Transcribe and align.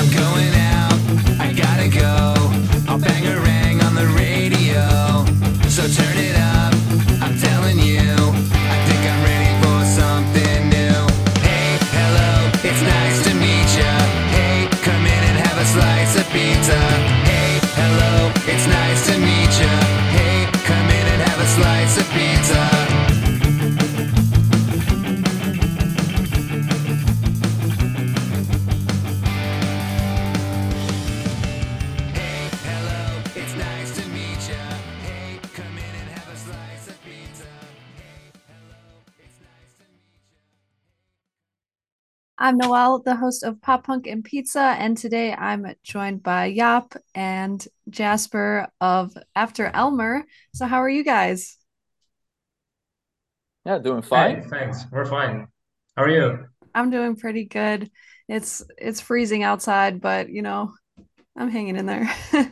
I'm 0.00 0.08
going 0.12 0.39
I'm 42.50 42.58
Noelle, 42.58 42.98
the 42.98 43.14
host 43.14 43.44
of 43.44 43.62
Pop 43.62 43.84
Punk 43.84 44.08
and 44.08 44.24
Pizza, 44.24 44.74
and 44.76 44.98
today 44.98 45.32
I'm 45.32 45.72
joined 45.84 46.24
by 46.24 46.52
Jaap 46.52 46.96
and 47.14 47.64
Jasper 47.88 48.66
of 48.80 49.16
After 49.36 49.66
Elmer. 49.66 50.24
So, 50.52 50.66
how 50.66 50.78
are 50.78 50.88
you 50.88 51.04
guys? 51.04 51.56
Yeah, 53.64 53.78
doing 53.78 54.02
Hey, 54.02 54.08
fine. 54.08 54.48
thanks. 54.50 54.84
We're 54.90 55.04
fine. 55.04 55.46
How 55.96 56.02
are 56.02 56.08
you? 56.08 56.46
I'm 56.74 56.90
doing 56.90 57.14
pretty 57.14 57.44
good. 57.44 57.88
It's 58.28 58.64
it's 58.76 59.00
freezing 59.00 59.44
outside, 59.44 60.00
but 60.00 60.28
you 60.28 60.42
know, 60.42 60.72
I'm 61.36 61.50
hanging 61.50 61.76
in 61.76 61.86
there. 61.86 62.12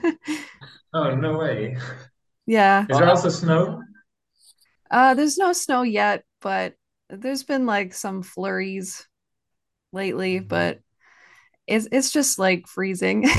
Oh, 0.94 1.16
no 1.16 1.36
way. 1.36 1.76
Yeah. 2.46 2.86
Is 2.88 2.96
there 2.98 3.08
also 3.10 3.30
snow? 3.30 3.82
Uh, 4.92 5.14
there's 5.14 5.38
no 5.38 5.52
snow 5.52 5.82
yet, 5.82 6.22
but 6.40 6.74
there's 7.10 7.42
been 7.42 7.66
like 7.66 7.92
some 7.94 8.22
flurries 8.22 9.07
lately, 9.92 10.40
but 10.40 10.80
it's 11.66 11.88
it's 11.92 12.10
just 12.10 12.38
like 12.38 12.66
freezing. 12.66 13.28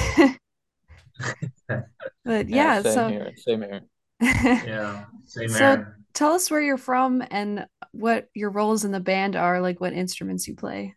But 2.25 2.47
yeah, 2.49 2.75
yeah, 2.75 2.81
same 2.81 2.93
so 2.93 3.09
here, 3.09 3.31
same 3.37 3.61
here. 3.61 3.81
Yeah, 4.67 5.05
same 5.25 5.49
So 5.49 5.57
here. 5.57 5.97
tell 6.13 6.33
us 6.33 6.49
where 6.51 6.61
you're 6.61 6.77
from 6.77 7.23
and 7.31 7.65
what 7.91 8.27
your 8.33 8.51
roles 8.51 8.85
in 8.85 8.91
the 8.91 8.99
band 8.99 9.35
are, 9.35 9.61
like 9.61 9.81
what 9.81 9.93
instruments 9.93 10.47
you 10.47 10.55
play. 10.55 10.95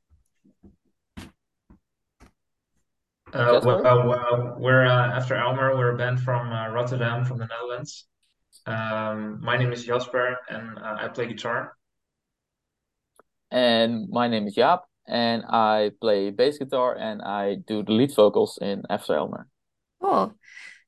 Uh, 3.33 3.61
well, 3.65 3.83
Jasper? 3.83 4.09
well, 4.09 4.57
we're 4.59 4.85
uh, 4.85 5.17
after 5.17 5.35
Elmer. 5.35 5.75
We're 5.77 5.95
a 5.95 5.97
band 5.97 6.21
from 6.21 6.53
uh, 6.53 6.69
Rotterdam, 6.69 7.25
from 7.25 7.39
the 7.39 7.47
Netherlands. 7.47 8.05
Um, 8.67 9.41
my 9.43 9.57
name 9.57 9.73
is 9.73 9.85
Jasper, 9.85 10.37
and 10.51 10.79
uh, 10.79 10.97
I 11.01 11.09
play 11.09 11.27
guitar. 11.27 11.73
And 13.51 14.09
my 14.11 14.29
name 14.29 14.47
is 14.47 14.55
Jaap, 14.57 14.81
and 15.07 15.45
I 15.49 15.93
play 16.01 16.31
bass 16.31 16.59
guitar 16.59 16.97
and 16.97 17.23
I 17.23 17.57
do 17.57 17.83
the 17.83 17.93
lead 17.93 18.15
vocals 18.15 18.59
in 18.61 18.85
After 18.91 19.15
Elmer. 19.17 19.49
Cool. 20.01 20.35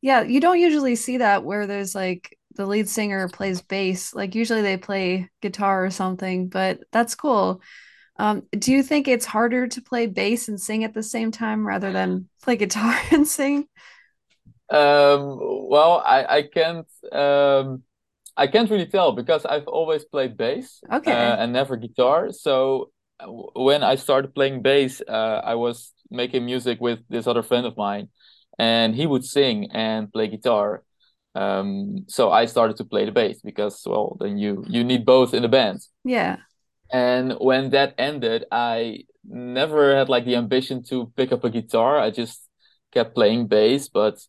Yeah, 0.03 0.23
you 0.23 0.41
don't 0.41 0.61
usually 0.61 0.97
see 0.97 1.19
that 1.19 1.45
where 1.45 1.67
there's 1.67 1.95
like 1.95 2.39
the 2.55 2.67
lead 2.67 2.89
singer 2.89 3.29
plays 3.29 3.63
bass. 3.63 4.15
Like 4.15 4.35
usually 4.35 4.63
they 4.63 4.77
play 4.77 5.31
guitar 5.43 5.85
or 5.87 5.91
something, 5.91 6.49
but 6.49 6.81
that's 6.93 7.15
cool. 7.15 7.63
Um, 8.19 8.45
do 8.59 8.73
you 8.73 8.83
think 8.83 9.09
it's 9.09 9.27
harder 9.27 9.69
to 9.69 9.83
play 9.83 10.07
bass 10.07 10.49
and 10.49 10.61
sing 10.61 10.85
at 10.85 10.95
the 10.95 11.03
same 11.05 11.31
time 11.33 11.67
rather 11.67 11.93
than 11.93 12.29
play 12.43 12.57
guitar 12.57 12.99
and 13.13 13.29
sing? 13.29 13.69
Um, 14.71 15.69
well, 15.69 16.03
I 16.05 16.25
I 16.39 16.43
can't 16.43 16.87
um 17.13 17.83
I 18.37 18.47
can't 18.49 18.71
really 18.71 18.87
tell 18.87 19.13
because 19.13 19.45
I've 19.47 19.69
always 19.69 20.05
played 20.05 20.37
bass 20.37 20.85
uh, 21.07 21.11
Okay. 21.11 21.41
and 21.41 21.53
never 21.53 21.77
guitar. 21.77 22.33
So 22.33 22.55
uh, 22.85 22.94
when 23.23 23.83
I 23.83 23.97
started 23.97 24.35
playing 24.35 24.63
bass, 24.63 25.01
uh, 25.07 25.41
I 25.45 25.55
was 25.55 25.93
making 26.11 26.45
music 26.45 26.81
with 26.81 27.01
this 27.09 27.27
other 27.27 27.43
friend 27.43 27.67
of 27.67 27.77
mine, 27.77 28.09
and 28.59 28.95
he 28.95 29.07
would 29.07 29.25
sing 29.25 29.71
and 29.73 30.13
play 30.13 30.29
guitar. 30.29 30.83
Um, 31.35 32.05
so 32.09 32.31
I 32.31 32.47
started 32.47 32.77
to 32.77 32.85
play 32.85 33.05
the 33.05 33.13
bass 33.13 33.41
because, 33.43 33.83
well, 33.87 34.17
then 34.21 34.39
you 34.39 34.65
you 34.69 34.85
need 34.85 35.05
both 35.05 35.35
in 35.35 35.43
the 35.43 35.49
band. 35.49 35.81
Yeah. 36.05 36.37
And 36.93 37.35
when 37.41 37.71
that 37.71 37.95
ended, 37.99 38.45
I 38.53 39.05
never 39.25 39.97
had 39.97 40.09
like 40.09 40.25
the 40.25 40.37
ambition 40.37 40.83
to 40.85 41.13
pick 41.17 41.33
up 41.33 41.45
a 41.45 41.51
guitar. 41.51 41.99
I 41.99 42.11
just 42.11 42.49
kept 42.93 43.15
playing 43.15 43.49
bass, 43.49 43.89
but 43.89 44.21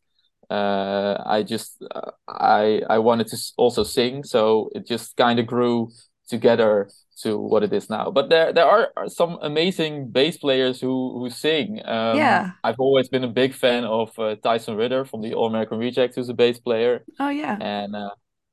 uh, 0.49 1.21
I 1.25 1.43
just 1.43 1.83
uh, 1.93 2.11
I 2.27 2.81
I 2.89 2.99
wanted 2.99 3.27
to 3.27 3.37
also 3.57 3.83
sing, 3.83 4.23
so 4.23 4.69
it 4.73 4.87
just 4.87 5.15
kind 5.15 5.39
of 5.39 5.45
grew 5.45 5.89
together 6.27 6.89
to 7.23 7.37
what 7.37 7.63
it 7.63 7.73
is 7.73 7.89
now. 7.89 8.11
But 8.11 8.29
there 8.29 8.53
there 8.53 8.65
are, 8.65 8.91
are 8.97 9.09
some 9.09 9.37
amazing 9.41 10.11
bass 10.11 10.37
players 10.37 10.81
who 10.81 11.19
who 11.19 11.29
sing. 11.29 11.81
Um, 11.85 12.17
Yeah. 12.17 12.53
I've 12.63 12.79
always 12.79 13.09
been 13.09 13.23
a 13.23 13.27
big 13.29 13.53
fan 13.53 13.83
of 13.85 14.17
uh, 14.19 14.35
Tyson 14.37 14.75
Ritter 14.75 15.05
from 15.05 15.21
the 15.21 15.33
All 15.33 15.47
American 15.47 15.77
Rejects, 15.77 16.15
who's 16.15 16.29
a 16.29 16.33
bass 16.33 16.59
player, 16.59 17.05
Oh 17.19 17.29
yeah. 17.29 17.57
and 17.59 17.95
uh, 17.95 18.09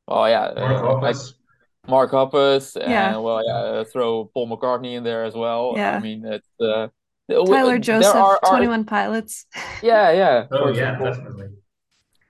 oh 0.09 0.25
yeah, 0.27 0.53
Mark 0.57 1.03
uh, 1.03 1.07
I 1.07 1.13
Mark 1.89 2.13
Hoppus, 2.13 2.77
Yeah. 2.85 3.15
well, 3.21 3.43
yeah, 3.47 3.55
uh, 3.81 3.85
throw 3.85 4.27
Paul 4.35 4.49
McCartney 4.49 4.97
in 4.97 5.05
there 5.05 5.25
as 5.25 5.35
well. 5.35 5.77
Yeah, 5.77 5.97
I 5.97 6.03
mean, 6.03 6.25
it's 6.27 6.49
uh, 6.61 6.89
Tyler 7.45 7.79
Joseph, 7.79 8.15
are 8.17 8.39
are 8.43 8.49
21 8.49 8.85
Pilots. 8.85 9.47
yeah, 9.83 10.13
yeah, 10.13 10.47
Oh 10.53 10.69
yeah, 10.69 10.71
example. 10.71 11.07
definitely. 11.07 11.49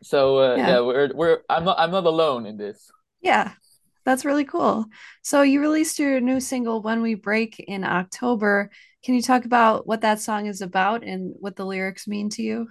So 0.03 0.39
uh, 0.39 0.57
Yeah. 0.57 0.67
yeah, 0.67 0.81
we're 0.81 1.11
we're 1.15 1.39
I'm 1.49 1.65
not 1.65 1.79
I'm 1.79 1.91
not 1.91 2.05
alone 2.07 2.47
in 2.47 2.57
this. 2.57 2.91
Yeah. 3.21 3.55
That's 4.05 4.25
really 4.25 4.45
cool. 4.45 4.87
So 5.23 5.43
you 5.43 5.61
released 5.61 5.99
your 5.99 6.21
new 6.21 6.41
single 6.41 6.83
When 6.83 7.03
We 7.03 7.15
Break 7.15 7.61
in 7.61 7.85
October. 7.85 8.71
Can 9.05 9.15
you 9.15 9.23
talk 9.23 9.45
about 9.45 9.87
what 9.87 10.01
that 10.01 10.21
song 10.21 10.47
is 10.47 10.61
about 10.61 11.05
and 11.05 11.35
what 11.39 11.57
the 11.57 11.65
lyrics 11.65 12.09
mean 12.09 12.29
to 12.31 12.43
you? 12.43 12.69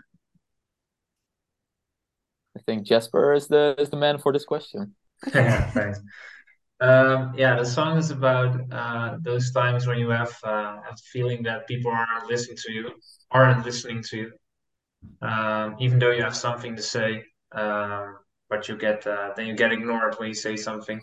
I 2.56 2.62
think 2.66 2.86
Jasper 2.86 3.34
is 3.34 3.48
the 3.48 3.76
is 3.78 3.90
the 3.90 3.98
man 3.98 4.18
for 4.18 4.34
this 4.34 4.46
question. 4.46 4.96
Okay. 5.28 5.66
Thanks. 5.74 6.00
Um, 6.82 7.34
yeah, 7.38 7.56
the 7.58 7.66
song 7.66 7.98
is 7.98 8.10
about 8.10 8.60
uh, 8.72 9.18
those 9.22 9.52
times 9.52 9.86
when 9.86 10.00
you 10.00 10.10
have 10.10 10.36
uh, 10.44 10.82
have 10.82 10.98
the 10.98 11.04
feeling 11.14 11.44
that 11.44 11.68
people 11.68 11.92
aren't 11.92 12.28
listening 12.28 12.58
to 12.58 12.72
you, 12.72 12.92
aren't 13.30 13.64
listening 13.66 14.02
to 14.10 14.18
you, 14.18 14.32
um, 15.22 15.76
even 15.80 16.00
though 16.00 16.12
you 16.12 16.24
have 16.24 16.36
something 16.36 16.76
to 16.76 16.82
say, 16.82 17.24
um, 17.52 18.18
but 18.50 18.68
you 18.68 18.76
get 18.76 19.06
uh, 19.06 19.32
then 19.36 19.46
you 19.46 19.56
get 19.56 19.72
ignored 19.72 20.16
when 20.18 20.30
you 20.30 20.34
say 20.34 20.56
something. 20.58 21.00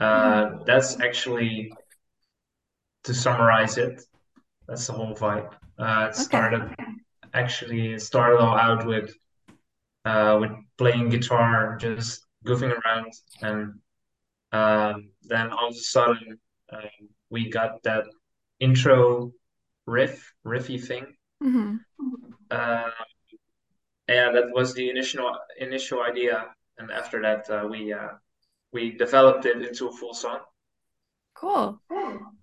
Uh, 0.00 0.58
that's 0.66 1.00
actually 1.00 1.72
to 3.04 3.14
summarize 3.14 3.78
it. 3.78 4.02
That's 4.68 4.86
the 4.86 4.92
whole 4.92 5.14
vibe. 5.14 5.52
Uh, 5.78 6.08
it 6.10 6.16
Okay. 6.18 6.26
started 6.26 6.74
actually 7.34 7.94
it 7.94 8.02
started 8.02 8.38
all 8.38 8.56
out 8.56 8.86
with 8.86 9.14
uh, 10.04 10.38
with 10.40 10.52
playing 10.78 11.10
guitar, 11.10 11.76
just 11.80 12.26
goofing 12.46 12.74
around, 12.84 13.12
and 13.42 13.74
um, 14.52 15.10
then 15.24 15.50
all 15.50 15.68
of 15.68 15.74
a 15.74 15.78
sudden 15.78 16.38
um, 16.72 17.08
we 17.30 17.50
got 17.50 17.82
that 17.84 18.04
intro 18.60 19.32
riff, 19.86 20.34
riffy 20.46 20.82
thing. 20.82 21.06
hmm 21.42 21.80
Uh, 22.50 22.90
yeah, 24.08 24.30
that 24.32 24.50
was 24.52 24.74
the 24.74 24.88
initial 24.90 25.36
initial 25.58 26.02
idea, 26.02 26.46
and 26.78 26.90
after 26.90 27.20
that 27.22 27.48
uh, 27.50 27.66
we 27.68 27.92
uh, 27.92 28.08
we 28.72 28.92
developed 28.92 29.46
it 29.46 29.62
into 29.62 29.88
a 29.88 29.92
full 29.92 30.14
song. 30.14 30.40
Cool. 31.34 31.80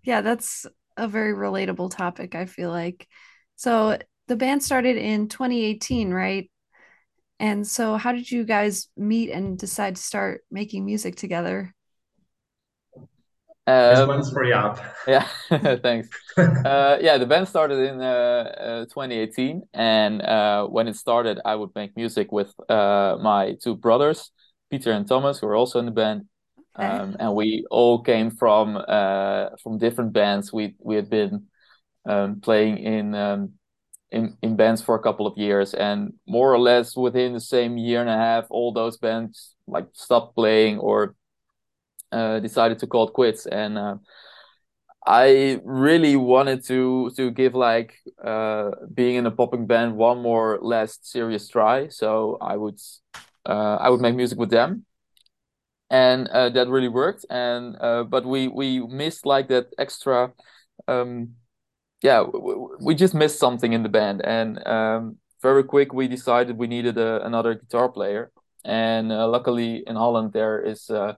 Yeah, 0.04 0.22
that's 0.22 0.66
a 0.98 1.08
very 1.08 1.34
relatable 1.34 1.92
topic, 1.96 2.36
I 2.36 2.46
feel 2.46 2.70
like. 2.70 3.08
So 3.56 3.98
the 4.28 4.36
band 4.36 4.64
started 4.64 4.98
in 4.98 5.28
2018, 5.28 6.12
right? 6.12 6.50
And 7.40 7.68
so 7.68 7.98
how 7.98 8.14
did 8.14 8.32
you 8.32 8.46
guys 8.46 8.90
meet 8.98 9.32
and 9.32 9.58
decide 9.60 9.98
to 9.98 10.02
start 10.02 10.44
making 10.52 10.86
music 10.86 11.16
together? 11.18 11.74
This 13.88 14.00
Um, 14.00 14.08
one's 14.08 14.32
for 14.32 14.44
Jaap. 14.46 14.80
yeah, 15.08 15.28
thanks. 15.84 16.10
Uh, 16.66 16.98
yeah, 17.00 17.18
the 17.18 17.26
band 17.26 17.48
started 17.48 17.78
in 17.80 18.02
uh, 18.02 18.06
uh, 18.06 18.86
2018, 18.86 19.62
and 19.74 20.22
uh, 20.22 20.66
when 20.68 20.88
it 20.88 20.96
started, 20.96 21.40
I 21.46 21.56
would 21.56 21.70
make 21.76 21.96
music 21.96 22.32
with 22.32 22.54
uh, 22.70 23.18
my 23.22 23.56
two 23.62 23.76
brothers, 23.76 24.32
Peter 24.78 24.92
and 24.92 25.08
Thomas, 25.08 25.40
who 25.40 25.48
are 25.48 25.56
also 25.56 25.80
in 25.80 25.86
the 25.86 25.92
band. 25.92 26.26
Okay. 26.78 26.86
Um, 26.86 27.16
and 27.20 27.36
we 27.36 27.66
all 27.72 28.04
came 28.04 28.30
from 28.30 28.76
uh, 28.76 29.50
from 29.64 29.78
different 29.78 30.12
bands. 30.12 30.52
We 30.52 30.76
we 30.80 30.96
had 30.96 31.10
been 31.10 31.46
um, 32.06 32.42
playing 32.42 32.80
in 32.80 33.16
um, 33.16 33.54
in 34.12 34.38
in 34.42 34.58
bands 34.58 34.82
for 34.82 34.96
a 34.96 35.02
couple 35.02 35.28
of 35.28 35.38
years, 35.38 35.74
and 35.74 36.14
more 36.28 36.54
or 36.54 36.60
less 36.60 36.98
within 36.98 37.32
the 37.34 37.40
same 37.40 37.78
year 37.78 38.02
and 38.02 38.10
a 38.10 38.18
half, 38.18 38.46
all 38.50 38.74
those 38.74 38.98
bands 38.98 39.56
like 39.68 39.88
stopped 39.94 40.36
playing 40.36 40.80
or 40.80 41.16
uh, 42.12 42.40
decided 42.40 42.80
to 42.80 42.88
call 42.88 43.08
it 43.08 43.14
quits. 43.14 43.46
And 43.46 43.78
uh, 43.78 43.96
I 45.08 45.62
really 45.64 46.18
wanted 46.18 46.66
to 46.66 47.12
to 47.16 47.32
give 47.32 47.56
like 47.56 47.94
uh 48.22 48.72
being 48.94 49.16
in 49.16 49.26
a 49.26 49.32
pop 49.32 49.52
punk 49.52 49.68
band 49.68 49.96
one 49.96 50.22
more 50.22 50.60
last 50.62 51.10
serious 51.10 51.48
try. 51.48 51.88
So 51.88 52.38
I 52.42 52.58
would 52.58 52.80
uh 53.46 53.78
I 53.80 53.90
would 53.90 54.02
make 54.02 54.16
music 54.16 54.40
with 54.40 54.50
them. 54.50 54.86
And 55.90 56.28
uh, 56.30 56.50
that 56.50 56.68
really 56.68 56.88
worked. 56.88 57.26
And 57.30 57.76
uh 57.80 58.04
but 58.04 58.26
we 58.26 58.48
we 58.48 58.80
missed 58.80 59.26
like 59.26 59.48
that 59.50 59.68
extra 59.78 60.34
um 60.88 61.36
yeah, 62.02 62.24
we 62.82 62.94
just 62.94 63.16
missed 63.16 63.40
something 63.40 63.74
in 63.74 63.84
the 63.84 63.90
band. 63.90 64.22
And 64.24 64.66
um 64.68 65.18
very 65.42 65.64
quick 65.64 65.94
we 65.94 66.08
decided 66.08 66.58
we 66.58 66.68
needed 66.68 66.98
a, 66.98 67.26
another 67.26 67.54
guitar 67.56 67.90
player. 67.90 68.32
And 68.64 69.12
uh, 69.12 69.28
luckily 69.28 69.84
in 69.86 69.96
Holland 69.96 70.34
there 70.34 70.60
is 70.60 70.90
uh 70.90 71.16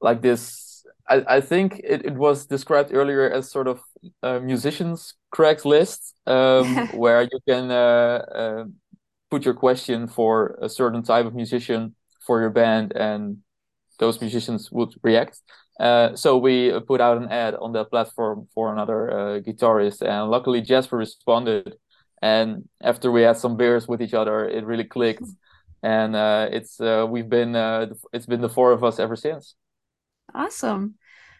like 0.00 0.22
this 0.22 0.66
I, 1.08 1.24
I 1.36 1.40
think 1.40 1.80
it, 1.84 2.04
it 2.04 2.14
was 2.14 2.46
described 2.46 2.90
earlier 2.92 3.30
as 3.30 3.50
sort 3.50 3.68
of 3.68 3.80
a 4.22 4.40
musicians 4.40 5.14
Craigslist 5.34 6.12
um, 6.26 6.88
where 6.98 7.22
you 7.22 7.38
can 7.48 7.70
uh, 7.70 8.24
uh, 8.34 8.64
put 9.30 9.44
your 9.44 9.54
question 9.54 10.06
for 10.06 10.58
a 10.62 10.68
certain 10.68 11.02
type 11.02 11.26
of 11.26 11.34
musician 11.34 11.94
for 12.26 12.40
your 12.40 12.50
band 12.50 12.92
and 12.94 13.38
those 13.98 14.20
musicians 14.20 14.70
would 14.70 14.92
react. 15.02 15.40
Uh, 15.80 16.14
so 16.14 16.38
we 16.38 16.72
put 16.86 17.00
out 17.00 17.18
an 17.18 17.28
ad 17.28 17.54
on 17.54 17.72
that 17.72 17.90
platform 17.90 18.48
for 18.54 18.72
another 18.72 19.10
uh, 19.10 19.40
guitarist 19.40 20.02
and 20.02 20.30
luckily 20.30 20.60
Jasper 20.60 20.96
responded 20.96 21.74
and 22.22 22.66
after 22.82 23.12
we 23.12 23.22
had 23.22 23.36
some 23.36 23.56
beers 23.56 23.86
with 23.86 24.00
each 24.00 24.14
other 24.14 24.48
it 24.48 24.64
really 24.64 24.84
clicked 24.84 25.28
and 25.82 26.16
uh, 26.16 26.48
it's 26.50 26.80
uh, 26.80 27.06
we've 27.08 27.28
been 27.28 27.54
it's 28.12 28.26
been 28.26 28.40
the 28.40 28.48
four 28.48 28.72
of 28.72 28.82
us 28.82 28.98
ever 28.98 29.16
since. 29.16 29.54
Awesome. 30.34 30.94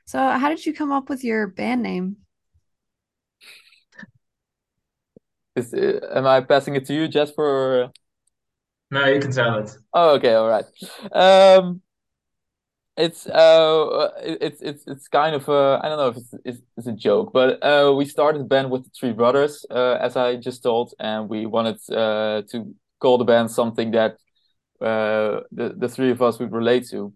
So, 0.05 0.19
how 0.19 0.49
did 0.49 0.65
you 0.65 0.73
come 0.73 0.93
up 0.93 1.09
with 1.09 1.25
your 1.25 1.49
band 1.49 1.83
name? 1.83 2.17
Is, 5.57 5.73
uh, 5.73 6.01
am 6.15 6.27
I 6.27 6.43
passing 6.43 6.77
it 6.77 6.87
to 6.87 6.95
you, 6.95 7.09
Jasper? 7.09 7.43
Or... 7.43 7.91
No, 8.91 9.07
you 9.07 9.21
can 9.21 9.33
tell 9.33 9.59
it. 9.59 9.71
Oh, 9.93 10.15
okay, 10.17 10.35
all 10.35 10.49
right. 10.49 10.65
Um, 11.13 11.81
it's 12.97 13.27
uh, 13.27 14.11
it's 14.23 14.63
it's 14.63 14.85
it's 14.87 15.09
kind 15.09 15.35
of 15.35 15.49
a 15.49 15.81
I 15.83 15.89
don't 15.89 15.99
know 15.99 16.09
if 16.09 16.17
it's 16.17 16.35
it's, 16.45 16.63
it's 16.77 16.87
a 16.87 16.93
joke, 16.93 17.33
but 17.33 17.63
uh, 17.63 17.93
we 17.95 18.05
started 18.05 18.41
the 18.41 18.45
band 18.45 18.71
with 18.71 18.85
the 18.85 18.91
three 18.91 19.13
brothers, 19.13 19.67
uh, 19.71 19.99
as 20.01 20.17
I 20.17 20.37
just 20.37 20.63
told, 20.63 20.95
and 20.99 21.29
we 21.29 21.47
wanted 21.47 21.77
uh 21.91 22.43
to 22.51 22.75
call 23.01 23.19
the 23.19 23.25
band 23.25 23.51
something 23.51 23.91
that 23.91 24.13
uh 24.81 25.41
the 25.53 25.75
the 25.77 25.89
three 25.89 26.11
of 26.11 26.23
us 26.23 26.39
would 26.39 26.53
relate 26.53 26.87
to 26.89 27.13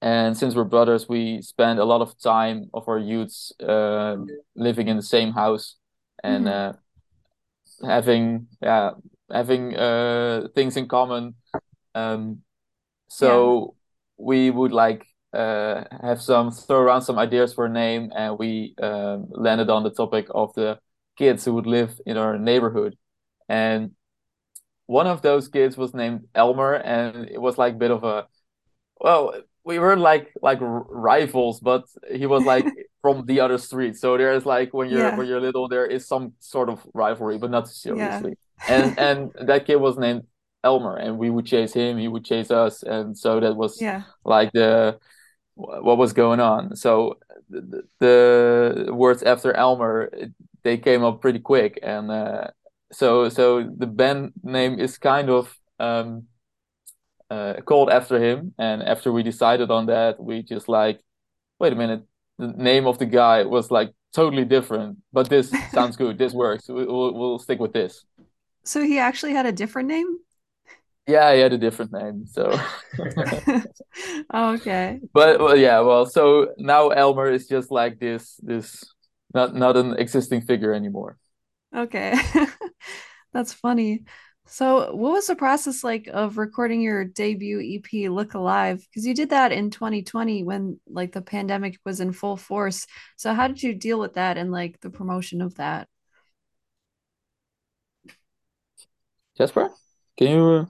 and 0.00 0.36
since 0.36 0.54
we're 0.54 0.64
brothers 0.64 1.08
we 1.08 1.42
spend 1.42 1.78
a 1.78 1.84
lot 1.84 2.00
of 2.00 2.18
time 2.20 2.70
of 2.72 2.88
our 2.88 2.98
youths 2.98 3.52
uh, 3.60 4.16
living 4.54 4.88
in 4.88 4.96
the 4.96 5.02
same 5.02 5.32
house 5.32 5.76
and 6.22 6.46
mm-hmm. 6.46 6.76
uh, 6.76 6.78
having 7.84 8.46
yeah 8.60 8.90
having 9.30 9.76
uh, 9.76 10.48
things 10.54 10.76
in 10.76 10.88
common 10.88 11.34
um, 11.94 12.38
so 13.08 13.74
yeah. 14.18 14.24
we 14.26 14.50
would 14.50 14.72
like 14.72 15.06
uh, 15.32 15.84
have 16.02 16.20
some 16.20 16.50
throw 16.50 16.78
around 16.78 17.02
some 17.02 17.18
ideas 17.18 17.52
for 17.52 17.66
a 17.66 17.68
name 17.68 18.10
and 18.16 18.38
we 18.38 18.74
um, 18.82 19.26
landed 19.30 19.68
on 19.68 19.82
the 19.82 19.90
topic 19.90 20.26
of 20.30 20.52
the 20.54 20.78
kids 21.16 21.44
who 21.44 21.54
would 21.54 21.66
live 21.66 22.00
in 22.06 22.16
our 22.16 22.38
neighborhood 22.38 22.96
and 23.48 23.92
one 24.86 25.06
of 25.06 25.20
those 25.20 25.48
kids 25.48 25.76
was 25.76 25.92
named 25.92 26.26
Elmer 26.34 26.74
and 26.74 27.28
it 27.28 27.40
was 27.40 27.58
like 27.58 27.74
a 27.74 27.78
bit 27.78 27.90
of 27.90 28.04
a 28.04 28.26
well 29.00 29.34
we 29.68 29.78
were 29.78 29.96
like 29.96 30.32
like 30.40 30.58
rivals, 30.62 31.60
but 31.60 31.84
he 32.10 32.24
was 32.24 32.42
like 32.44 32.64
from 33.08 33.24
the 33.26 33.40
other 33.40 33.58
street. 33.58 33.96
So 33.96 34.16
there's 34.18 34.44
like 34.44 34.74
when 34.74 34.90
you're 34.90 35.00
yeah. 35.00 35.16
when 35.16 35.26
you're 35.26 35.40
little, 35.40 35.68
there 35.68 35.86
is 35.86 36.06
some 36.06 36.34
sort 36.40 36.68
of 36.68 36.86
rivalry, 36.92 37.38
but 37.38 37.50
not 37.50 37.68
seriously. 37.68 38.34
Yeah. 38.68 38.74
and 38.74 38.98
and 39.06 39.48
that 39.48 39.66
kid 39.66 39.76
was 39.76 39.96
named 39.96 40.24
Elmer, 40.62 40.96
and 40.96 41.18
we 41.18 41.30
would 41.30 41.46
chase 41.46 41.72
him, 41.72 41.96
he 41.98 42.08
would 42.08 42.24
chase 42.24 42.50
us, 42.50 42.82
and 42.82 43.16
so 43.16 43.40
that 43.40 43.56
was 43.56 43.80
yeah. 43.80 44.02
like 44.24 44.52
the 44.52 44.98
what 45.54 45.98
was 45.98 46.12
going 46.12 46.40
on. 46.40 46.76
So 46.76 47.18
the, 47.50 47.82
the 47.98 48.90
words 48.92 49.22
after 49.22 49.52
Elmer 49.54 50.10
they 50.62 50.76
came 50.76 51.02
up 51.02 51.20
pretty 51.22 51.38
quick, 51.38 51.78
and 51.82 52.10
uh, 52.10 52.48
so 52.92 53.28
so 53.30 53.62
the 53.62 53.86
band 53.86 54.32
name 54.42 54.78
is 54.78 54.98
kind 54.98 55.30
of 55.30 55.56
um, 55.80 56.24
uh, 57.30 57.54
called 57.64 57.90
after 57.90 58.22
him. 58.22 58.54
And 58.58 58.82
after 58.82 59.12
we 59.12 59.22
decided 59.22 59.70
on 59.70 59.86
that, 59.86 60.22
we 60.22 60.42
just 60.42 60.68
like, 60.68 61.00
wait 61.58 61.72
a 61.72 61.76
minute, 61.76 62.02
the 62.38 62.48
name 62.48 62.86
of 62.86 62.98
the 62.98 63.06
guy 63.06 63.42
was 63.44 63.70
like 63.70 63.92
totally 64.12 64.44
different, 64.44 64.98
but 65.12 65.28
this 65.28 65.52
sounds 65.72 65.96
good. 65.96 66.18
This 66.18 66.32
works. 66.32 66.68
We, 66.68 66.84
will 66.84 67.14
we'll 67.14 67.38
stick 67.38 67.58
with 67.58 67.72
this. 67.72 68.04
So 68.64 68.82
he 68.82 68.98
actually 68.98 69.32
had 69.32 69.46
a 69.46 69.52
different 69.52 69.88
name. 69.88 70.18
Yeah, 71.06 71.34
he 71.34 71.40
had 71.40 71.54
a 71.54 71.58
different 71.58 71.92
name. 71.92 72.26
So 72.26 72.58
okay. 74.34 75.00
But 75.12 75.40
well, 75.40 75.56
yeah, 75.56 75.80
well, 75.80 76.06
so 76.06 76.48
now 76.58 76.88
Elmer 76.88 77.30
is 77.30 77.48
just 77.48 77.70
like 77.70 77.98
this, 77.98 78.38
this 78.42 78.84
not 79.34 79.54
not 79.54 79.76
an 79.76 79.96
existing 79.98 80.42
figure 80.42 80.72
anymore. 80.72 81.18
Okay, 81.74 82.14
that's 83.32 83.52
funny. 83.52 84.04
So, 84.50 84.94
what 84.94 85.12
was 85.12 85.26
the 85.26 85.36
process 85.36 85.84
like 85.84 86.08
of 86.10 86.38
recording 86.38 86.80
your 86.80 87.04
debut 87.04 87.60
EP, 87.60 88.10
Look 88.10 88.32
Alive? 88.32 88.82
Because 88.88 89.06
you 89.06 89.14
did 89.14 89.28
that 89.30 89.52
in 89.52 89.70
2020 89.70 90.42
when 90.42 90.80
like 90.88 91.12
the 91.12 91.20
pandemic 91.20 91.78
was 91.84 92.00
in 92.00 92.12
full 92.12 92.38
force. 92.38 92.86
So, 93.16 93.34
how 93.34 93.46
did 93.46 93.62
you 93.62 93.74
deal 93.74 94.00
with 94.00 94.14
that 94.14 94.38
and 94.38 94.50
like 94.50 94.80
the 94.80 94.88
promotion 94.88 95.42
of 95.42 95.56
that? 95.56 95.86
Jasper, 99.36 99.68
can 100.16 100.28
you? 100.28 100.66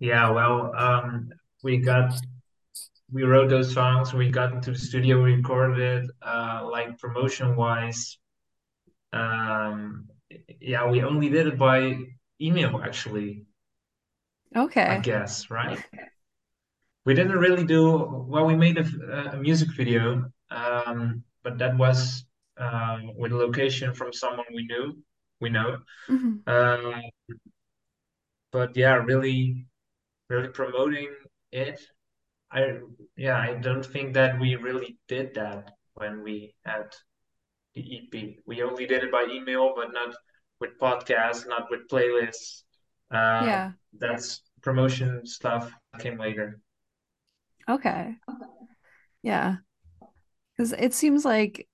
Yeah, 0.00 0.30
well, 0.30 0.74
um, 0.76 1.30
we 1.62 1.78
got 1.78 2.14
we 3.12 3.22
wrote 3.22 3.48
those 3.48 3.72
songs. 3.72 4.12
We 4.12 4.28
got 4.28 4.52
into 4.52 4.72
the 4.72 4.78
studio, 4.78 5.22
we 5.22 5.34
recorded 5.34 6.04
it. 6.04 6.10
Uh, 6.20 6.68
like 6.68 6.98
promotion 6.98 7.54
wise, 7.54 8.18
um, 9.12 10.08
yeah, 10.60 10.90
we 10.90 11.04
only 11.04 11.28
did 11.28 11.46
it 11.46 11.56
by 11.56 11.96
email 12.40 12.80
actually. 12.82 13.44
Okay. 14.54 14.82
I 14.82 14.98
guess, 14.98 15.50
right? 15.50 15.78
We 17.04 17.14
didn't 17.14 17.38
really 17.38 17.64
do 17.64 18.26
well. 18.28 18.44
We 18.44 18.56
made 18.56 18.78
a, 18.78 19.32
a 19.32 19.36
music 19.36 19.70
video, 19.76 20.30
um, 20.50 21.24
but 21.42 21.58
that 21.58 21.76
was 21.78 22.24
uh, 22.58 22.98
with 23.16 23.32
a 23.32 23.36
location 23.36 23.94
from 23.94 24.12
someone 24.12 24.46
we 24.54 24.66
knew, 24.66 24.98
we 25.40 25.48
know. 25.50 25.78
Mm-hmm. 26.08 26.36
Uh, 26.46 27.00
but 28.52 28.76
yeah, 28.76 28.94
really, 28.94 29.66
really 30.28 30.48
promoting 30.48 31.08
it. 31.52 31.80
I 32.52 32.80
yeah, 33.16 33.38
I 33.38 33.54
don't 33.54 33.86
think 33.86 34.14
that 34.14 34.38
we 34.38 34.56
really 34.56 34.98
did 35.08 35.34
that 35.34 35.70
when 35.94 36.22
we 36.22 36.54
had 36.64 36.92
the 37.74 37.82
EP. 37.82 38.36
We 38.44 38.62
only 38.62 38.86
did 38.86 39.04
it 39.04 39.12
by 39.12 39.26
email, 39.30 39.72
but 39.74 39.92
not 39.92 40.14
with 40.60 40.78
podcasts, 40.78 41.46
not 41.46 41.68
with 41.70 41.88
playlists. 41.88 42.62
Uh, 43.10 43.46
yeah, 43.46 43.72
that's 43.98 44.42
promotion 44.62 45.26
stuff 45.26 45.72
came 45.98 46.18
later. 46.18 46.60
Okay. 47.68 48.16
Yeah, 49.22 49.56
because 50.56 50.72
it 50.72 50.94
seems 50.94 51.24
like 51.24 51.68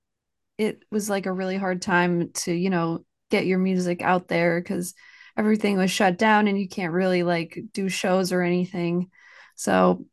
it 0.59 0.83
was 0.91 1.11
like 1.11 1.27
a 1.27 1.33
really 1.33 1.57
hard 1.57 1.83
time 1.83 2.31
to 2.33 2.53
you 2.53 2.71
know 2.71 3.05
get 3.31 3.47
your 3.47 3.59
music 3.59 4.03
out 4.03 4.29
there 4.29 4.61
because 4.61 4.95
everything 5.37 5.77
was 5.77 5.91
shut 5.91 6.17
down 6.19 6.49
and 6.49 6.59
you 6.59 6.69
can't 6.69 6.93
really 6.93 7.23
like 7.23 7.59
do 7.73 7.89
shows 7.89 8.33
or 8.33 8.43
anything. 8.43 9.11
So 9.55 10.07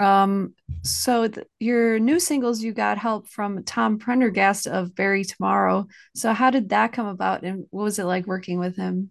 um, 0.00 0.54
so 0.82 1.28
th- 1.28 1.46
your 1.60 1.98
new 1.98 2.18
singles, 2.18 2.62
you 2.62 2.72
got 2.72 2.98
help 2.98 3.28
from 3.28 3.62
Tom 3.64 3.98
Prendergast 3.98 4.66
of 4.66 4.94
Bury 4.94 5.24
Tomorrow. 5.24 5.86
So 6.14 6.32
how 6.32 6.50
did 6.50 6.70
that 6.70 6.92
come 6.92 7.06
about, 7.06 7.42
and 7.42 7.66
what 7.70 7.84
was 7.84 7.98
it 7.98 8.04
like 8.04 8.26
working 8.26 8.58
with 8.58 8.76
him? 8.76 9.10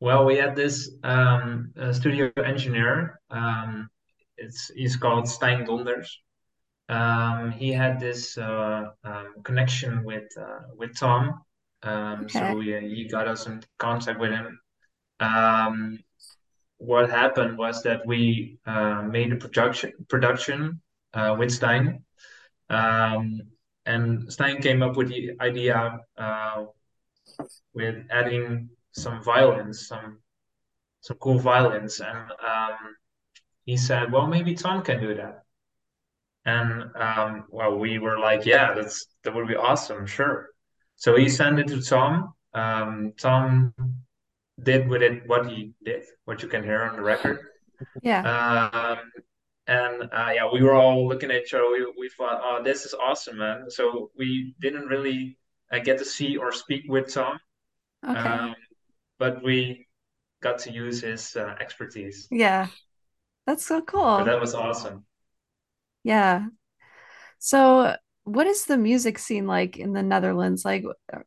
Well, 0.00 0.24
we 0.24 0.36
had 0.36 0.54
this 0.54 0.90
um, 1.02 1.72
studio 1.92 2.30
engineer. 2.44 3.20
Um, 3.30 3.88
it's 4.36 4.70
he's 4.74 4.96
called 4.96 5.24
Stijn 5.24 5.66
Donders. 5.66 6.08
Um, 6.88 7.50
he 7.50 7.72
had 7.72 7.98
this 7.98 8.36
uh, 8.36 8.90
um, 9.04 9.34
connection 9.42 10.04
with 10.04 10.28
uh, 10.38 10.66
with 10.76 10.96
Tom, 10.96 11.40
um, 11.82 12.24
okay. 12.24 12.38
so 12.38 12.60
he, 12.60 12.72
he 12.94 13.08
got 13.08 13.26
us 13.26 13.46
in 13.46 13.62
contact 13.78 14.20
with 14.20 14.30
him. 14.30 14.58
What 16.78 17.10
happened 17.10 17.56
was 17.56 17.82
that 17.82 18.06
we 18.06 18.58
uh, 18.66 19.02
made 19.02 19.32
a 19.32 19.36
production 19.36 19.92
production 20.08 20.80
uh, 21.14 21.36
with 21.38 21.50
Stijn, 21.50 22.02
um, 22.68 23.40
and 23.86 24.26
Stijn 24.28 24.62
came 24.62 24.82
up 24.82 24.96
with 24.96 25.08
the 25.08 25.32
idea 25.40 26.00
uh, 26.16 26.64
with 27.72 27.96
adding 28.10 28.68
some 28.92 29.22
violins, 29.22 29.86
some 29.86 30.18
some 31.00 31.16
cool 31.18 31.38
violins, 31.38 32.00
and 32.00 32.30
um, 32.32 32.96
he 33.64 33.76
said, 33.76 34.12
"Well, 34.12 34.26
maybe 34.26 34.54
Tom 34.54 34.82
can 34.82 35.00
do 35.00 35.14
that." 35.14 35.44
And 36.44 36.90
um, 36.96 37.44
well, 37.48 37.78
we 37.78 37.98
were 37.98 38.18
like, 38.18 38.44
yeah, 38.44 38.74
that's 38.74 39.06
that 39.22 39.34
would 39.34 39.48
be 39.48 39.56
awesome, 39.56 40.06
sure. 40.06 40.50
So 40.96 41.16
he 41.16 41.28
sent 41.28 41.58
it 41.58 41.68
to 41.68 41.80
Tom. 41.80 42.34
Um, 42.52 43.14
Tom 43.18 43.74
did 44.62 44.88
with 44.88 45.02
it 45.02 45.26
what 45.28 45.46
he 45.48 45.74
did, 45.84 46.04
what 46.24 46.42
you 46.42 46.48
can 46.48 46.62
hear 46.62 46.82
on 46.84 46.96
the 46.96 47.02
record. 47.02 47.40
Yeah. 48.02 48.28
Um, 48.28 48.98
and 49.66 50.02
uh, 50.12 50.30
yeah, 50.34 50.48
we 50.52 50.62
were 50.62 50.74
all 50.74 51.08
looking 51.08 51.30
at 51.30 51.42
each 51.42 51.54
other. 51.54 51.70
We, 51.70 51.86
we 51.98 52.08
thought, 52.10 52.40
oh, 52.42 52.62
this 52.62 52.84
is 52.84 52.94
awesome, 52.94 53.38
man. 53.38 53.70
So 53.70 54.10
we 54.16 54.54
didn't 54.60 54.86
really 54.86 55.38
uh, 55.72 55.78
get 55.80 55.98
to 55.98 56.04
see 56.04 56.36
or 56.36 56.52
speak 56.52 56.84
with 56.88 57.12
Tom, 57.12 57.38
Okay. 58.04 58.20
um, 58.20 58.54
but 59.18 59.42
we 59.44 59.86
got 60.42 60.58
to 60.60 60.72
use 60.72 61.02
his 61.02 61.36
uh, 61.36 61.56
expertise. 61.60 62.30
Yeah. 62.30 62.68
That's 63.46 63.66
so 63.66 63.82
But 64.16 64.24
cool. 64.24 64.24
that 64.24 64.40
was 64.40 64.54
awesome. 64.54 65.04
Yeah. 66.02 66.48
So, 67.38 67.96
what 68.24 68.46
is 68.46 68.64
the 68.66 68.78
music 68.78 69.18
scene 69.18 69.46
like 69.46 69.76
in 69.78 69.92
the 69.92 70.02
Netherlands? 70.02 70.64
Like, 70.64 70.84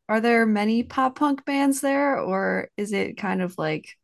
are 0.09 0.21
there 0.21 0.45
many 0.45 0.83
pop 0.83 1.15
punk 1.17 1.45
bands 1.45 1.81
there, 1.81 2.19
or 2.19 2.69
is 2.77 2.93
it 2.93 3.17
kind 3.17 3.41
of 3.41 3.57
like 3.57 3.97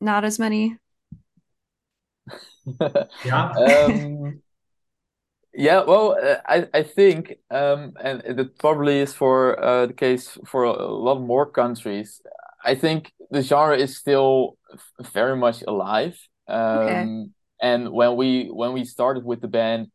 not 0.00 0.24
as 0.24 0.38
many? 0.38 0.78
Yeah. 3.22 3.52
Um, 3.58 4.42
yeah, 5.54 5.82
well, 5.84 6.12
uh, 6.22 6.36
I 6.46 6.68
I 6.74 6.82
think, 6.82 7.34
um, 7.50 7.94
and 8.00 8.22
it 8.24 8.58
probably 8.58 8.98
is 9.00 9.12
for 9.14 9.58
uh, 9.62 9.86
the 9.86 9.92
case 9.94 10.38
for 10.46 10.64
a 10.64 10.72
lot 10.86 11.20
more 11.20 11.50
countries. 11.50 12.20
I 12.64 12.74
think 12.74 13.12
the 13.30 13.42
genre 13.42 13.76
is 13.76 13.96
still 13.96 14.56
very 15.12 15.36
much 15.36 15.62
alive. 15.66 16.18
Okay. 16.74 17.08
Um, 17.08 17.32
and 17.60 17.90
when 17.92 18.16
we 18.16 18.46
when 18.52 18.72
we 18.72 18.84
started 18.84 19.24
with 19.24 19.40
the 19.40 19.48
band, 19.48 19.88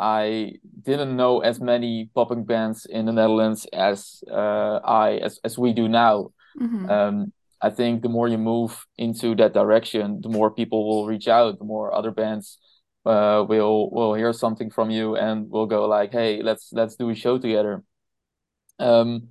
I 0.00 0.54
didn't 0.84 1.16
know 1.16 1.40
as 1.42 1.60
many 1.60 2.10
pop 2.14 2.30
punk 2.30 2.48
bands 2.48 2.86
in 2.86 3.06
the 3.06 3.12
Netherlands 3.12 3.66
as 3.72 4.24
uh, 4.30 4.80
I 4.84 5.18
as 5.18 5.40
as 5.44 5.58
we 5.58 5.74
do 5.74 5.88
now. 5.88 6.32
hmm 6.58 6.86
Um, 6.88 7.32
I 7.62 7.70
think 7.70 8.02
the 8.02 8.08
more 8.10 8.28
you 8.28 8.38
move 8.38 8.86
into 8.98 9.36
that 9.36 9.54
direction, 9.54 10.20
the 10.22 10.30
more 10.30 10.50
people 10.50 10.88
will 10.88 11.06
reach 11.06 11.28
out, 11.28 11.58
the 11.58 11.64
more 11.66 11.94
other 11.94 12.12
bands 12.12 12.58
uh, 13.06 13.44
will 13.48 13.90
will 13.90 14.14
hear 14.14 14.32
something 14.32 14.70
from 14.70 14.90
you 14.90 15.16
and 15.16 15.50
will 15.50 15.66
go 15.66 15.86
like, 15.88 16.12
"Hey, 16.12 16.42
let's 16.42 16.72
let's 16.72 16.96
do 16.96 17.10
a 17.10 17.14
show 17.16 17.38
together." 17.38 17.84
Um, 18.78 19.28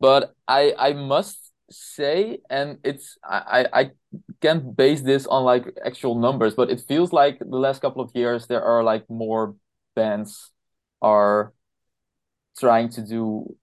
but 0.00 0.34
I 0.48 0.74
I 0.78 0.94
must 0.94 1.52
say, 1.70 2.40
and 2.50 2.78
it's 2.84 3.18
I 3.24 3.66
I 3.72 3.80
I 3.82 3.90
can't 4.40 4.76
base 4.76 5.02
this 5.02 5.26
on 5.26 5.44
like 5.44 5.66
actual 5.84 6.16
numbers, 6.16 6.54
but 6.54 6.70
it 6.70 6.82
feels 6.88 7.12
like 7.12 7.38
the 7.40 7.58
last 7.58 7.82
couple 7.82 8.02
of 8.02 8.12
years 8.14 8.46
there 8.48 8.62
are 8.62 8.84
like 8.84 9.08
more 9.10 9.56
bands 9.94 10.52
are 11.02 11.54
trying 12.58 12.88
to 12.90 13.02
do 13.02 13.56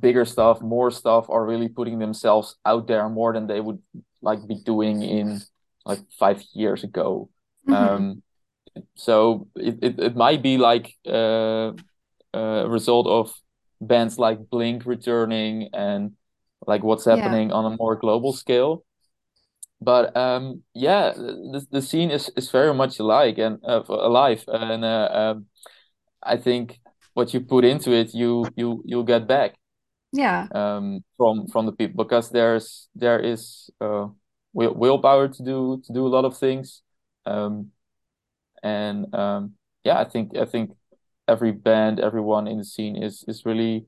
bigger 0.00 0.24
stuff, 0.24 0.60
more 0.60 0.90
stuff, 0.90 1.28
are 1.28 1.44
really 1.44 1.68
putting 1.68 1.98
themselves 1.98 2.56
out 2.64 2.86
there 2.86 3.08
more 3.08 3.32
than 3.32 3.46
they 3.46 3.60
would 3.60 3.80
like 4.22 4.46
be 4.46 4.54
doing 4.56 5.02
in 5.02 5.42
like 5.84 6.00
five 6.18 6.42
years 6.54 6.84
ago. 6.84 7.28
hmm 7.66 8.02
Um, 8.02 8.22
so 8.96 9.48
it, 9.56 9.78
it, 9.82 10.00
it 10.00 10.16
might 10.16 10.42
be 10.42 10.58
like 10.58 10.94
uh, 11.08 11.72
a 12.34 12.68
result 12.68 13.06
of 13.06 13.34
bands 13.80 14.18
like 14.18 14.50
Blink 14.50 14.86
returning 14.86 15.70
and 15.74 16.12
like 16.66 16.82
what's 16.84 17.04
Yeah. 17.06 17.36
happening 17.36 17.52
on 17.52 17.72
a 17.72 17.76
more 17.76 17.96
global 17.96 18.32
scale. 18.32 18.84
But 19.80 20.16
um, 20.16 20.62
yeah, 20.74 21.12
the, 21.14 21.66
the 21.70 21.82
scene 21.82 22.10
is, 22.10 22.30
is 22.36 22.50
very 22.50 22.74
much 22.74 22.98
alike 22.98 23.38
and 23.38 23.58
uh, 23.64 23.82
alive, 23.88 24.44
and 24.48 24.84
uh, 24.84 25.08
um, 25.12 25.46
I 26.22 26.36
think 26.38 26.80
what 27.14 27.34
you 27.34 27.40
put 27.40 27.64
into 27.64 27.92
it, 27.92 28.14
you 28.14 28.52
you 28.56 28.82
you'll 28.86 29.04
get 29.04 29.26
back 29.28 29.56
Yeah. 30.12 30.48
um, 30.54 31.04
from 31.16 31.46
from 31.48 31.66
the 31.66 31.72
people 31.72 32.04
because 32.04 32.30
there's 32.30 32.88
there 32.94 33.18
is 33.20 33.70
uh, 33.80 34.08
will, 34.52 34.74
willpower 34.74 35.28
to 35.28 35.42
do 35.44 35.82
to 35.86 35.92
do 35.92 36.06
a 36.06 36.08
lot 36.14 36.24
of 36.24 36.36
things, 36.36 36.82
um, 37.26 37.70
and 38.62 39.14
um, 39.14 39.54
yeah, 39.84 39.98
I 40.00 40.04
think 40.04 40.36
I 40.36 40.44
think 40.46 40.72
every 41.28 41.52
band, 41.52 42.00
everyone 42.00 42.48
in 42.48 42.58
the 42.58 42.64
scene 42.64 43.02
is 43.02 43.24
is 43.28 43.44
really 43.46 43.86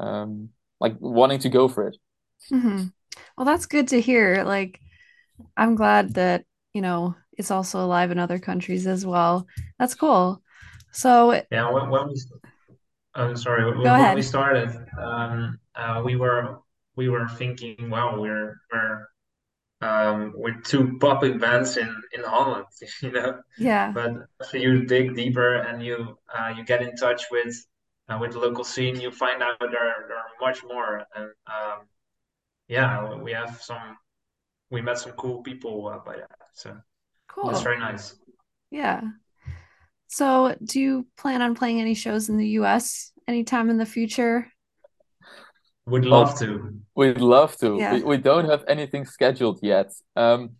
um, 0.00 0.50
like 0.80 0.96
wanting 1.00 1.40
to 1.40 1.48
go 1.50 1.68
for 1.68 1.88
it. 1.88 1.96
hmm 2.50 2.86
Well, 3.36 3.44
that's 3.44 3.66
good 3.66 3.88
to 3.88 4.00
hear. 4.00 4.44
Like, 4.44 4.80
I'm 5.56 5.74
glad 5.74 6.14
that, 6.14 6.44
you 6.74 6.82
know, 6.82 7.14
it's 7.36 7.50
also 7.50 7.80
alive 7.84 8.10
in 8.10 8.18
other 8.18 8.38
countries 8.38 8.86
as 8.86 9.04
well. 9.06 9.46
That's 9.78 9.94
cool. 9.94 10.42
So, 10.92 11.42
Yeah. 11.50 11.70
When, 11.70 11.90
when 11.90 12.08
we, 12.08 12.20
I'm 13.14 13.36
sorry, 13.36 13.64
when, 13.64 13.80
when 13.80 14.14
we 14.14 14.22
started, 14.22 14.70
um, 14.98 15.58
uh, 15.74 16.02
we 16.04 16.16
were 16.16 16.58
we 16.96 17.08
were 17.08 17.28
thinking, 17.28 17.90
wow, 17.90 18.20
we're 18.20 18.60
we're 18.72 19.08
um, 19.82 20.32
with 20.36 20.62
two 20.64 20.98
pop 21.00 21.20
punk 21.22 21.40
bands 21.40 21.76
in 21.76 21.88
in 22.12 22.22
Holland, 22.24 22.66
you 23.02 23.12
know. 23.12 23.40
Yeah. 23.58 23.92
But 23.92 24.12
after 24.40 24.58
you 24.58 24.84
dig 24.84 25.14
deeper 25.16 25.56
and 25.56 25.82
you 25.82 26.18
uh, 26.36 26.52
you 26.56 26.64
get 26.64 26.82
in 26.82 26.94
touch 26.96 27.24
with 27.30 27.54
uh, 28.08 28.18
with 28.20 28.32
the 28.32 28.38
local 28.38 28.64
scene, 28.64 29.00
you 29.00 29.10
find 29.10 29.42
out 29.42 29.58
there 29.60 29.70
there 30.08 30.18
are 30.18 30.34
much 30.40 30.62
more. 30.64 31.04
And 31.14 31.30
um, 31.46 31.86
yeah, 32.68 33.14
we 33.16 33.32
have 33.32 33.60
some 33.62 33.96
we 34.70 34.80
met 34.80 34.98
some 34.98 35.12
cool 35.12 35.42
people 35.42 35.88
uh, 35.88 35.98
by 35.98 36.16
that, 36.16 36.30
so 36.54 36.76
it's 37.44 37.60
Cool. 37.60 37.62
very 37.62 37.78
nice. 37.78 38.14
Yeah. 38.70 39.02
So, 40.08 40.56
do 40.62 40.80
you 40.80 41.06
plan 41.16 41.40
on 41.42 41.54
playing 41.54 41.80
any 41.80 41.94
shows 41.94 42.28
in 42.28 42.36
the 42.36 42.48
US 42.60 43.12
anytime 43.28 43.70
in 43.70 43.78
the 43.78 43.86
future? 43.86 44.50
Would 45.86 46.06
love 46.06 46.34
Well, 46.36 46.38
to. 46.38 46.80
we'd 46.94 47.20
love 47.20 47.56
to. 47.58 47.78
We 47.88 48.02
Yeah. 48.02 48.02
we 48.02 48.16
don't 48.18 48.48
have 48.48 48.64
anything 48.68 49.04
scheduled 49.06 49.60
yet. 49.62 49.92
Um, 50.16 50.56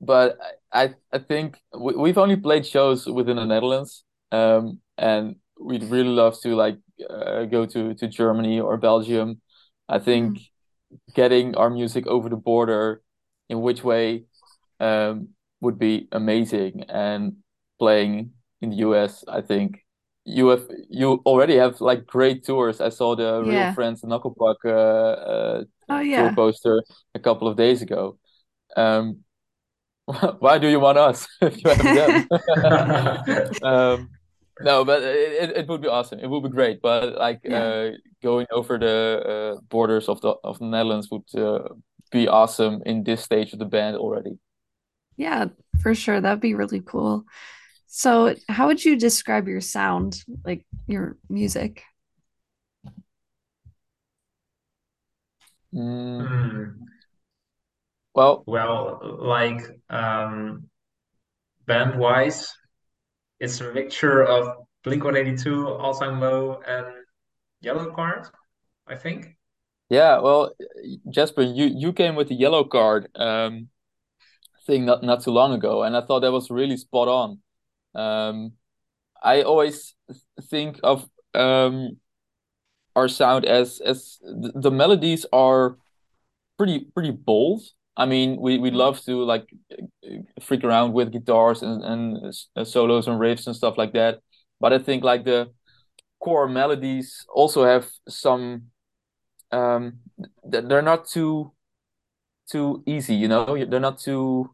but 0.00 0.38
I 0.72 0.94
I 1.12 1.18
think 1.18 1.58
we, 1.78 1.94
we've 1.94 2.18
only 2.18 2.36
played 2.36 2.66
shows 2.66 3.06
within 3.06 3.36
the 3.36 3.44
Netherlands. 3.44 4.04
Um, 4.32 4.80
and 4.98 5.36
we'd 5.60 5.84
really 5.84 6.10
love 6.10 6.38
to 6.42 6.54
like 6.54 6.78
uh, 7.08 7.44
go 7.44 7.66
to 7.66 7.94
to 7.94 8.08
Germany 8.08 8.60
or 8.60 8.76
Belgium. 8.76 9.40
I 9.88 9.98
think 9.98 10.30
hmm 10.30 10.46
getting 11.14 11.56
our 11.56 11.70
music 11.70 12.06
over 12.06 12.28
the 12.28 12.36
border 12.36 13.02
in 13.48 13.60
which 13.60 13.84
way 13.84 14.24
um, 14.80 15.28
would 15.60 15.78
be 15.78 16.08
amazing. 16.12 16.84
And 16.88 17.38
playing 17.78 18.32
in 18.60 18.70
the 18.70 18.76
US, 18.76 19.24
I 19.28 19.40
think 19.42 19.84
you 20.24 20.48
have 20.48 20.68
you 20.90 21.22
already 21.26 21.56
have 21.56 21.80
like 21.80 22.06
great 22.06 22.44
tours. 22.44 22.80
I 22.80 22.90
saw 22.90 23.16
the 23.16 23.42
Real 23.44 23.66
Yeah. 23.66 23.68
Friends 23.68 24.02
Knucklepuck 24.02 24.56
uh, 24.64 24.70
uh, 24.70 25.64
Oh, 25.88 26.00
tour 26.12 26.30
poster 26.32 26.82
a 27.14 27.18
couple 27.20 27.48
of 27.48 27.56
days 27.56 27.82
ago. 27.82 28.18
Um, 28.76 29.24
why 30.38 30.58
do 30.58 30.68
you 30.68 30.80
want 30.80 30.98
us 30.98 31.26
if 31.42 31.62
you 31.64 31.70
have 31.70 31.92
them? 31.92 32.28
Um, 33.62 34.15
no, 34.60 34.84
but 34.84 35.02
it, 35.02 35.50
it 35.50 35.56
it 35.58 35.68
would 35.68 35.82
be 35.82 35.88
awesome. 35.88 36.18
It 36.20 36.28
would 36.28 36.42
be 36.42 36.48
great. 36.48 36.80
But 36.82 37.14
like 37.16 37.40
Yeah. 37.44 37.58
uh, 37.58 37.90
going 38.22 38.46
over 38.50 38.78
the 38.78 39.54
uh, 39.56 39.60
borders 39.68 40.08
of 40.08 40.20
the 40.20 40.34
of 40.44 40.58
the 40.58 40.64
Netherlands 40.66 41.08
would 41.10 41.24
uh, 41.36 41.68
be 42.10 42.28
awesome 42.28 42.82
in 42.86 43.04
this 43.04 43.22
stage 43.22 43.52
of 43.52 43.58
the 43.58 43.66
band 43.66 43.96
already. 43.96 44.38
Yeah, 45.16 45.46
for 45.82 45.94
sure. 45.94 46.20
That'd 46.20 46.40
be 46.40 46.54
really 46.54 46.80
cool. 46.80 47.24
So, 47.86 48.34
how 48.48 48.66
would 48.66 48.84
you 48.84 48.96
describe 48.98 49.48
your 49.48 49.60
sound, 49.60 50.22
like 50.44 50.66
your 50.86 51.16
music? 51.28 51.82
Mm, 55.72 56.86
well, 58.14 58.46
Well, 58.46 59.00
like 59.20 59.60
um, 59.90 60.68
band-wise, 61.66 62.52
it's 63.40 63.60
a 63.60 63.72
mixture 63.72 64.24
of 64.24 64.66
Blink-182, 64.84 65.80
All 65.80 65.94
Time 65.94 66.20
Low, 66.20 66.60
and 66.66 66.86
Yellowcard, 67.64 68.30
I 68.86 68.96
think. 68.96 69.36
yeah, 69.88 70.18
well, 70.20 70.52
Jasper, 71.10 71.42
you 71.42 71.66
you 71.66 71.92
came 71.92 72.16
with 72.16 72.28
the 72.28 72.38
Yellowcard 72.38 73.06
um 73.18 73.68
thing 74.66 74.84
not 74.84 75.02
not 75.02 75.22
too 75.22 75.30
long 75.30 75.52
ago, 75.52 75.82
and 75.82 75.96
I 75.96 76.00
thought 76.02 76.20
that 76.20 76.32
was 76.32 76.50
really 76.50 76.76
spot 76.76 77.08
on. 77.08 77.40
Um, 77.94 78.52
I 79.22 79.42
always 79.42 79.94
think 80.50 80.80
of 80.82 81.08
um 81.34 81.98
our 82.96 83.08
sound 83.08 83.44
as 83.44 83.80
as 83.80 84.18
the 84.22 84.70
melodies 84.70 85.26
are 85.32 85.78
pretty 86.58 86.80
pretty 86.94 87.10
bold. 87.12 87.62
I 87.96 88.06
mean, 88.06 88.36
we 88.40 88.58
we 88.58 88.70
Mhm. 88.70 88.76
love 88.76 89.00
to 89.04 89.24
like 89.24 89.48
freak 90.42 90.64
around 90.64 90.92
with 90.92 91.12
guitars 91.12 91.62
and 91.62 91.82
and 91.84 92.34
uh, 92.56 92.64
solos 92.64 93.08
and 93.08 93.20
riffs 93.20 93.46
and 93.46 93.56
stuff 93.56 93.78
like 93.78 93.92
that. 93.94 94.20
But 94.60 94.72
I 94.72 94.78
think 94.78 95.04
like 95.04 95.24
the 95.24 95.50
core 96.20 96.48
melodies 96.48 97.24
also 97.34 97.64
have 97.64 97.88
some 98.08 98.64
um 99.52 100.00
they're 100.44 100.82
not 100.82 101.06
too 101.08 101.52
too 102.50 102.82
easy, 102.86 103.14
you 103.14 103.28
know? 103.28 103.46
They're 103.66 103.80
not 103.80 103.98
too 103.98 104.50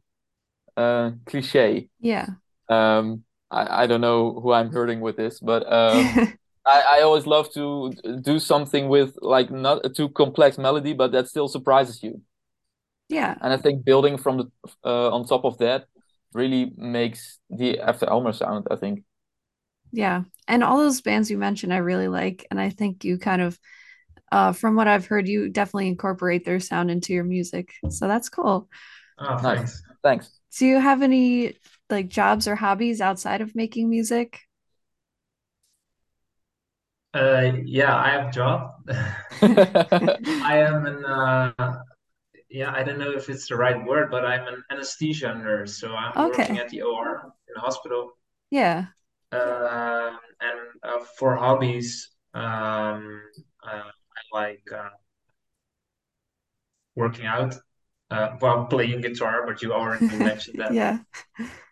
uh 0.77 1.13
cliche. 1.27 1.89
Yeah. 2.01 2.37
Um 2.69 3.25
I, 3.51 3.85
I 3.85 3.87
don't 3.87 4.01
know 4.03 4.41
who 4.41 4.53
I'm 4.53 4.71
hurting 4.73 5.01
with 5.01 5.17
this, 5.17 5.41
but 5.41 5.71
um, 5.73 6.23
I, 6.67 6.99
I 6.99 7.03
always 7.03 7.27
love 7.27 7.53
to 7.55 7.93
do 8.23 8.39
something 8.41 8.89
with 8.89 9.15
like 9.23 9.51
not 9.51 9.87
a 9.87 9.91
too 9.91 10.09
complex 10.11 10.59
melody, 10.59 10.95
but 10.95 11.13
that 11.13 11.29
still 11.29 11.49
surprises 11.49 12.03
you. 12.03 12.23
Yeah. 13.13 13.37
And 13.41 13.53
I 13.53 13.57
think 13.57 13.85
building 13.85 14.19
from 14.19 14.39
the 14.39 14.47
uh, 14.85 15.11
on 15.11 15.27
top 15.27 15.45
of 15.45 15.59
that 15.59 15.87
really 16.33 16.73
makes 16.77 17.41
the 17.51 17.81
After 17.81 18.07
Elmer 18.09 18.33
sound, 18.33 18.67
I 18.71 18.77
think. 18.77 19.05
Yeah. 19.93 20.25
And 20.49 20.65
all 20.65 20.79
those 20.79 21.01
bands 21.01 21.31
you 21.31 21.39
mentioned, 21.39 21.73
I 21.73 21.79
really 21.79 22.09
like. 22.09 22.47
And 22.51 22.61
I 22.61 22.71
think 22.71 23.05
you 23.05 23.19
kind 23.19 23.43
of, 23.43 23.59
uh, 24.33 24.53
from 24.53 24.77
what 24.77 24.89
I've 24.89 25.07
heard, 25.07 25.29
you 25.29 25.49
definitely 25.51 25.89
incorporate 25.89 26.45
their 26.45 26.61
sound 26.61 26.91
into 26.91 27.13
your 27.13 27.25
music. 27.25 27.75
So 27.91 28.09
that's 28.09 28.29
cool. 28.29 28.69
Oh, 29.19 29.39
Nice. 29.41 29.65
thanks. 29.65 29.83
Thanks. 30.03 30.41
Do 30.59 30.67
you 30.67 30.81
have 30.81 31.03
any 31.03 31.57
like 31.91 32.09
jobs 32.09 32.49
or 32.49 32.57
hobbies 32.57 33.01
outside 33.01 33.41
of 33.43 33.55
making 33.57 33.91
music? 33.91 34.41
Uh, 37.15 37.53
yeah, 37.65 37.95
I 37.97 38.11
have 38.11 38.29
a 38.29 38.33
job. 38.33 38.73
I 40.41 40.59
am 40.59 40.87
an 40.87 41.05
uh, 41.05 41.53
yeah, 42.53 42.73
I 42.73 42.83
don't 42.85 42.99
know 42.99 43.13
if 43.13 43.29
it's 43.31 43.49
the 43.49 43.57
right 43.57 43.83
word, 43.85 44.11
but 44.11 44.25
I'm 44.27 44.47
an 44.49 44.65
anesthesia 44.71 45.35
nurse, 45.35 45.79
so 45.81 45.95
I'm 45.95 46.23
working 46.23 46.59
Okay. 46.59 46.59
at 46.59 46.69
the 46.71 46.83
OR 46.83 47.33
in 47.49 47.55
the 47.55 47.61
hospital. 47.61 48.13
Yeah. 48.51 48.89
Um, 49.33 50.19
and 50.41 50.59
uh, 50.83 51.05
for 51.19 51.37
hobbies, 51.37 52.11
um, 52.35 53.23
uh, 53.65 53.89
I 53.91 54.21
like 54.33 54.63
uh, 54.75 54.91
working 56.95 57.27
out, 57.27 57.55
uh, 58.11 58.37
well, 58.41 58.67
playing 58.67 59.01
guitar, 59.01 59.45
but 59.47 59.63
you 59.63 59.73
already 59.73 60.17
mentioned 60.19 60.59
that. 60.61 60.75
Yeah. 60.75 60.99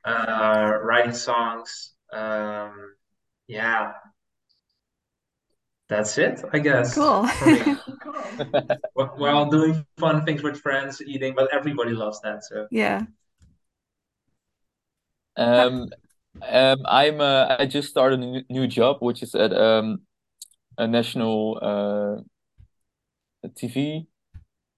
Uh, 0.05 0.79
writing 0.83 1.13
songs. 1.13 1.93
Um, 2.13 2.95
yeah, 3.47 3.93
that's 5.91 6.17
it, 6.19 6.41
I 6.53 6.59
guess, 6.61 6.95
Cool. 6.95 7.27
for 7.27 7.47
me. 7.47 7.75
Wh- 8.95 9.19
While 9.19 9.51
doing 9.51 9.85
fun 9.99 10.25
things 10.25 10.43
with 10.43 10.61
friends, 10.61 11.03
eating, 11.05 11.35
but 11.35 11.53
everybody 11.53 11.93
loves 11.93 12.21
that, 12.23 12.45
so. 12.45 12.67
Yeah. 12.71 13.05
Um, 15.37 15.89
um, 16.49 16.79
I'm 16.87 17.21
uh, 17.21 17.57
I 17.59 17.67
just 17.67 17.89
started 17.91 18.21
a 18.21 18.23
new, 18.23 18.43
new 18.49 18.67
job, 18.67 18.99
which 19.01 19.23
is 19.23 19.35
at 19.35 19.53
um 19.53 20.03
a 20.79 20.87
national 20.87 21.59
uh 21.61 22.23
TV 23.57 24.07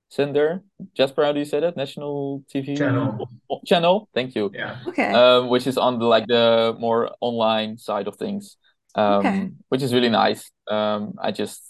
center. 0.09 0.62
Jasper, 0.95 1.25
how 1.25 1.33
do 1.33 1.38
you 1.38 1.45
say 1.45 1.61
that? 1.61 1.76
National 1.76 2.45
TV 2.52 2.76
Channel. 2.76 3.28
channel. 3.66 4.09
Thank 4.14 4.35
you. 4.35 4.50
Yeah. 4.54 4.78
Okay. 4.87 5.12
Um, 5.12 5.49
which 5.49 5.66
is 5.66 5.76
on 5.78 5.99
the 5.99 6.07
like 6.07 6.26
the 6.26 6.76
more 6.78 7.11
online 7.21 7.78
side 7.78 8.07
of 8.09 8.16
things. 8.16 8.57
Okay. 8.97 9.28
Um, 9.28 9.57
which 9.69 9.83
is 9.83 9.92
really 9.95 10.11
nice. 10.11 10.50
Um, 10.72 11.14
I 11.20 11.32
just 11.32 11.62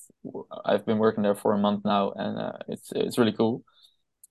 I've 0.64 0.87
been 0.87 0.99
working 0.99 1.23
there 1.23 1.35
for 1.35 1.52
a 1.54 1.59
month 1.59 1.85
now, 1.85 2.12
and 2.12 2.38
uh, 2.38 2.52
it's 2.68 2.92
it's 2.94 3.18
really 3.18 3.32
cool. 3.32 3.64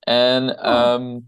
And 0.08 0.52
um, 0.52 1.28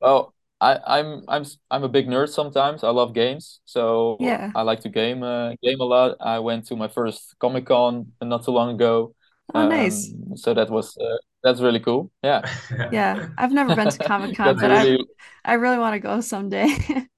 well, 0.00 0.34
I 0.60 0.78
I'm 0.86 1.24
I'm 1.28 1.44
I'm 1.70 1.84
a 1.84 1.88
big 1.88 2.06
nerd 2.08 2.28
sometimes. 2.30 2.84
I 2.84 2.90
love 2.90 3.14
games, 3.14 3.60
so 3.64 4.18
Yeah. 4.18 4.52
I 4.54 4.62
like 4.62 4.80
to 4.80 4.88
game 4.88 5.22
uh, 5.22 5.52
game 5.62 5.80
a 5.80 5.84
lot. 5.84 6.16
I 6.20 6.38
went 6.40 6.66
to 6.68 6.76
my 6.76 6.88
first 6.88 7.36
Comic-Con 7.40 8.12
not 8.22 8.44
too 8.44 8.52
long 8.52 8.74
ago. 8.74 9.14
Oh, 9.54 9.62
nice. 9.64 10.14
Um, 10.14 10.36
so 10.36 10.54
that 10.54 10.70
was 10.70 10.96
uh, 10.98 11.18
that's 11.42 11.60
really 11.60 11.80
cool. 11.80 12.12
Yeah. 12.22 12.42
Yeah. 12.90 13.28
I've 13.36 13.52
never 13.52 13.72
been 13.72 13.88
to 13.90 13.98
Comic-Con, 13.98 14.58
but 14.58 14.70
I 14.70 14.86
really 14.86 15.04
I 15.44 15.54
really 15.54 15.78
want 15.78 15.94
to 15.94 16.00
go 16.00 16.20
someday. 16.20 16.68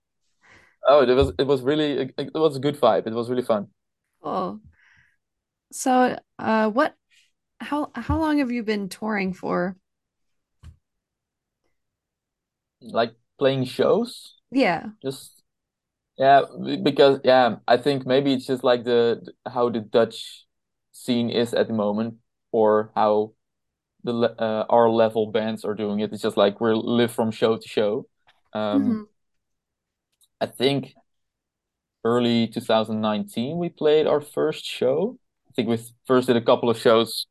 oh, 0.88 1.02
it 1.02 1.12
was 1.14 1.32
it 1.38 1.46
was 1.46 1.62
really 1.62 2.12
it 2.18 2.34
was 2.34 2.56
a 2.56 2.60
good 2.60 2.76
vibe. 2.76 3.06
It 3.06 3.12
was 3.12 3.28
really 3.30 3.42
fun. 3.42 3.68
Cool. 4.22 4.60
So, 5.76 6.18
uh, 6.38 6.70
what, 6.70 6.96
how, 7.60 7.90
how 7.94 8.18
long 8.18 8.38
have 8.38 8.50
you 8.52 8.62
been 8.62 8.88
touring 8.88 9.32
for? 9.34 9.76
Like 12.80 13.14
playing 13.38 13.64
shows, 13.64 14.34
Yeah. 14.50 14.90
just 15.02 15.42
yeah, 16.18 16.42
because 16.84 17.20
yeah, 17.24 17.56
I 17.68 17.76
think 17.78 18.06
maybe 18.06 18.34
it's 18.34 18.46
just 18.46 18.64
like 18.64 18.84
the 18.84 19.26
how 19.46 19.70
the 19.70 19.80
Dutch 19.80 20.46
scene 20.92 21.30
is 21.30 21.54
at 21.54 21.68
the 21.68 21.74
moment, 21.74 22.16
or 22.52 22.92
how 22.96 23.34
the 24.04 24.14
uh, 24.40 24.66
our 24.70 24.90
level 24.90 25.30
bands 25.32 25.64
are 25.64 25.74
doing 25.74 26.00
it. 26.00 26.12
It's 26.12 26.22
just 26.22 26.36
like 26.38 26.60
we 26.60 26.72
live 26.74 27.12
from 27.12 27.30
show 27.32 27.56
to 27.58 27.68
show. 27.68 28.08
Um, 28.54 28.98
hmm 28.98 29.06
I 30.40 30.46
think 30.46 30.96
early 32.04 32.46
2019 32.48 33.58
we 33.58 33.68
played 33.68 34.06
our 34.06 34.20
first 34.20 34.64
show. 34.64 35.18
Think 35.56 35.68
we 35.68 35.78
first 36.06 36.26
did 36.26 36.36
a 36.36 36.42
couple 36.42 36.68
of 36.68 36.78
shows 36.78 37.26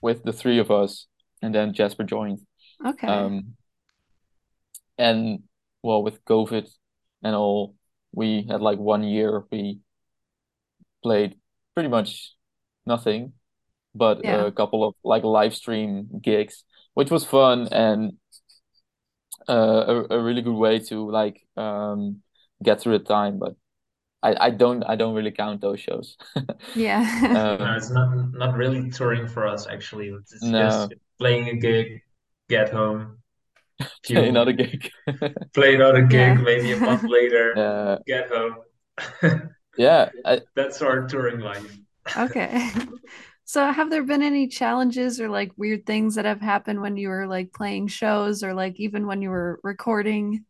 with 0.00 0.24
the 0.24 0.32
three 0.32 0.58
of 0.58 0.70
us, 0.70 1.06
and 1.42 1.54
then 1.54 1.74
Jasper 1.74 2.02
joined. 2.04 2.40
Okay. 2.84 3.06
Um, 3.06 3.54
and 4.96 5.42
well, 5.82 6.02
with 6.02 6.24
COVID 6.24 6.68
and 7.22 7.34
all, 7.36 7.74
we 8.12 8.46
had 8.48 8.60
like 8.62 8.78
one 8.78 9.04
year 9.04 9.44
we 9.50 9.80
played 11.02 11.36
pretty 11.74 11.88
much 11.90 12.34
nothing, 12.86 13.34
but 13.94 14.24
Yeah. 14.24 14.46
a 14.46 14.52
couple 14.52 14.82
of 14.82 14.94
like 15.04 15.24
live 15.24 15.54
stream 15.54 16.08
gigs, 16.22 16.64
which 16.94 17.10
was 17.10 17.24
fun 17.24 17.68
and 17.70 18.16
uh, 19.48 20.04
a, 20.10 20.16
a 20.16 20.22
really 20.22 20.42
good 20.42 20.56
way 20.56 20.78
to 20.78 21.10
like 21.10 21.46
um 21.56 22.22
get 22.62 22.80
through 22.80 22.98
the 22.98 23.04
time. 23.04 23.38
But 23.38 23.54
I, 24.22 24.36
I 24.46 24.50
don't 24.50 24.82
I 24.84 24.96
don't 24.96 25.14
really 25.14 25.30
count 25.32 25.60
those 25.60 25.80
shows. 25.80 26.16
Yeah. 26.74 27.48
No, 27.58 27.74
Um, 27.74 27.76
it's 27.76 27.90
not 27.90 28.32
not 28.32 28.56
really 28.56 28.90
touring 28.90 29.26
for 29.28 29.46
us, 29.46 29.66
actually. 29.66 30.08
It's 30.08 30.52
no, 30.52 30.92
just 30.92 30.92
playing 31.18 31.48
a 31.48 31.56
gig, 31.56 32.02
get 32.48 32.70
home, 32.70 33.18
play 34.12 34.28
another 34.28 34.52
puke, 34.52 34.52
gig. 34.52 34.90
play 35.54 35.74
another 35.74 36.02
gig, 36.02 36.38
Yeah. 36.38 36.40
maybe 36.40 36.72
a 36.72 36.76
month 36.78 37.04
later, 37.08 37.56
Uh, 37.56 37.98
get 38.06 38.28
home. 38.30 38.56
yeah, 39.76 40.10
I, 40.24 40.40
That's 40.54 40.82
our 40.82 41.06
touring 41.06 41.40
life. 41.40 41.78
Okay. 42.16 42.70
So 43.44 43.72
have 43.72 43.90
there 43.90 44.04
been 44.04 44.22
any 44.22 44.46
challenges 44.48 45.20
or 45.20 45.28
like 45.30 45.52
weird 45.56 45.86
things 45.86 46.16
that 46.16 46.26
have 46.26 46.40
happened 46.42 46.82
when 46.82 46.98
you 46.98 47.08
were 47.08 47.26
like 47.26 47.52
playing 47.52 47.88
shows 47.88 48.42
or 48.42 48.54
like 48.54 48.78
even 48.78 49.06
when 49.06 49.22
you 49.22 49.30
were 49.30 49.58
recording? 49.62 50.44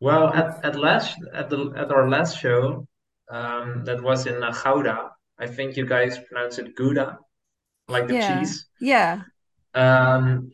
Well, 0.00 0.32
at 0.32 0.64
at 0.64 0.76
last 0.76 1.16
at 1.32 1.48
the 1.50 1.72
at 1.76 1.90
our 1.90 2.08
last 2.08 2.38
show, 2.38 2.86
um, 3.30 3.84
that 3.84 4.02
was 4.02 4.26
in 4.26 4.42
uh, 4.42 4.52
Gouda. 4.52 5.10
I 5.38 5.46
think 5.46 5.76
you 5.76 5.86
guys 5.86 6.18
pronounce 6.18 6.58
it 6.58 6.74
Gouda, 6.76 7.18
like 7.88 8.06
the 8.08 8.14
Yeah. 8.14 8.40
cheese. 8.40 8.66
Yeah. 8.80 9.22
Um, 9.74 10.52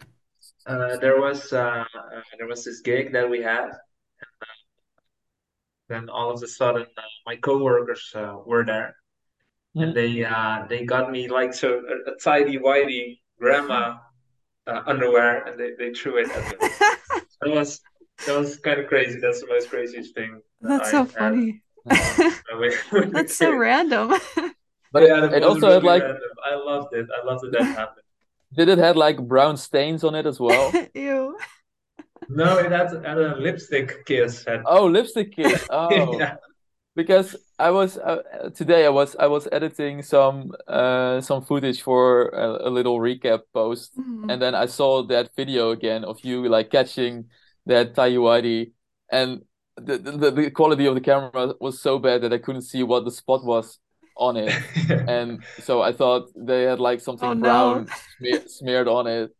uh, 0.67 0.97
there 0.99 1.21
was 1.21 1.53
uh, 1.53 1.85
uh, 1.85 2.23
there 2.39 2.47
was 2.47 2.65
this 2.65 2.81
gig 2.81 3.13
that 3.13 3.29
we 3.29 3.43
had. 3.43 3.65
and 3.65 4.51
Then 5.89 6.09
all 6.09 6.31
of 6.31 6.43
a 6.43 6.47
sudden, 6.47 6.87
uh, 6.97 7.03
my 7.27 7.37
coworkers 7.37 8.13
uh, 8.15 8.37
were 8.47 8.65
there, 8.65 8.95
and 9.75 9.95
they 9.95 10.25
uh, 10.25 10.67
they 10.69 10.85
got 10.85 11.11
me 11.11 11.29
like 11.29 11.53
so 11.55 11.83
a, 11.93 12.13
a 12.13 12.17
tidy 12.17 12.59
whitey 12.59 13.19
grandma 13.39 13.97
uh, 14.67 14.83
underwear, 14.87 15.43
and 15.45 15.59
they, 15.59 15.73
they 15.79 15.93
threw 15.93 16.19
it 16.19 16.31
at 16.31 16.61
me. 16.61 16.69
That 17.43 17.51
was 17.55 17.81
that 18.27 18.39
was 18.39 18.59
kind 18.59 18.81
of 18.81 18.87
crazy. 18.87 19.19
That's 19.21 19.41
the 19.41 19.47
most 19.49 19.71
craziest 19.71 20.15
thing 20.15 20.41
That's 20.61 20.89
I 20.89 20.91
so 20.91 21.05
had 21.05 21.09
funny. 21.35 21.63
with, 22.59 22.75
with 22.93 23.09
a 23.09 23.11
That's 23.11 23.37
so 23.37 23.53
random. 23.57 24.15
but 24.93 25.03
Yeah, 25.03 25.25
it, 25.27 25.33
it 25.35 25.43
was 25.43 25.63
also 25.63 25.71
had 25.75 25.85
like 25.85 26.03
random. 26.03 26.21
I 26.45 26.55
loved 26.57 26.95
it. 26.95 27.07
I 27.23 27.25
loved 27.27 27.45
that 27.45 27.53
that 27.53 27.65
happened. 27.77 28.05
did 28.57 28.69
it 28.69 28.79
had 28.79 28.97
like 28.97 29.19
brown 29.27 29.57
stains 29.57 30.05
on 30.05 30.15
it 30.15 30.27
as 30.27 30.41
well? 30.41 30.73
Ew. 30.95 31.37
No, 32.29 32.59
it 32.59 32.71
had, 32.71 32.93
had 33.05 33.19
a 33.19 33.37
lipstick 33.37 34.05
kiss. 34.07 34.45
Had, 34.45 34.63
Oh, 34.65 34.87
lipstick 34.87 35.33
kiss. 35.35 35.65
Oh, 35.71 36.19
yeah. 36.19 36.37
because 36.95 37.37
I 37.59 37.71
was 37.71 37.99
uh, 37.99 38.51
today 38.55 38.87
I 38.87 38.91
was 38.91 39.17
I 39.17 39.27
was 39.27 39.49
editing 39.53 40.03
some 40.03 40.53
uh 40.69 41.21
some 41.21 41.43
footage 41.45 41.83
for 41.83 42.29
a, 42.31 42.69
a 42.69 42.71
little 42.71 42.99
recap 42.99 43.43
post, 43.53 43.99
Mhm. 43.99 44.31
and 44.33 44.41
then 44.43 44.55
I 44.55 44.67
saw 44.67 45.03
that 45.05 45.35
video 45.37 45.71
again 45.71 46.05
of 46.05 46.25
you 46.25 46.49
like 46.49 46.71
catching 46.71 47.31
that 47.71 47.95
tidy 47.97 48.17
whitey, 48.17 48.73
and 49.11 49.43
the, 49.77 49.99
the 49.99 50.33
the 50.33 50.51
quality 50.53 50.87
of 50.87 50.95
the 50.97 51.03
camera 51.03 51.55
was 51.61 51.81
so 51.83 51.99
bad 51.99 52.23
that 52.23 52.33
I 52.35 52.39
couldn't 52.39 52.63
see 52.63 52.85
what 52.85 53.05
the 53.07 53.13
spot 53.13 53.45
was 53.45 53.79
on 54.17 54.37
it, 54.37 54.63
and 55.07 55.45
so 55.61 55.83
I 55.83 55.93
thought 55.93 56.31
they 56.37 56.65
had 56.65 56.81
like 56.81 57.01
Oh 57.21 57.33
something 57.33 57.35
no. 57.35 57.85
brown 57.85 57.93
smear, 58.19 58.43
smeared 58.49 58.89
on 58.89 59.07
it, 59.09 59.33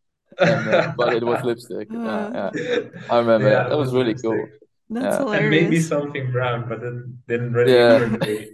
and 0.43 0.67
uh, 0.67 0.87
but 0.95 1.13
it 1.13 1.25
was 1.25 1.43
lipstick. 1.43 1.89
Yeah, 1.89 1.99
Uh, 2.03 2.31
yeah, 2.33 2.51
I 3.09 3.19
remember 3.19 3.49
Yeah, 3.49 3.51
that. 3.51 3.69
it 3.69 3.75
That 3.75 3.77
was 3.77 3.91
was 3.91 3.93
really 3.93 4.15
cool. 4.15 4.49
lipstick. 4.49 4.61
that's 4.89 5.19
Yeah. 5.19 5.25
And 5.31 5.49
maybe 5.49 5.79
something 5.79 6.31
brown, 6.31 6.67
but 6.69 6.83
it 6.83 7.27
didn't 7.27 7.53
really 7.53 7.73
Yeah. 7.73 7.77
occur 7.77 8.09
to 8.11 8.19
me. 8.19 8.51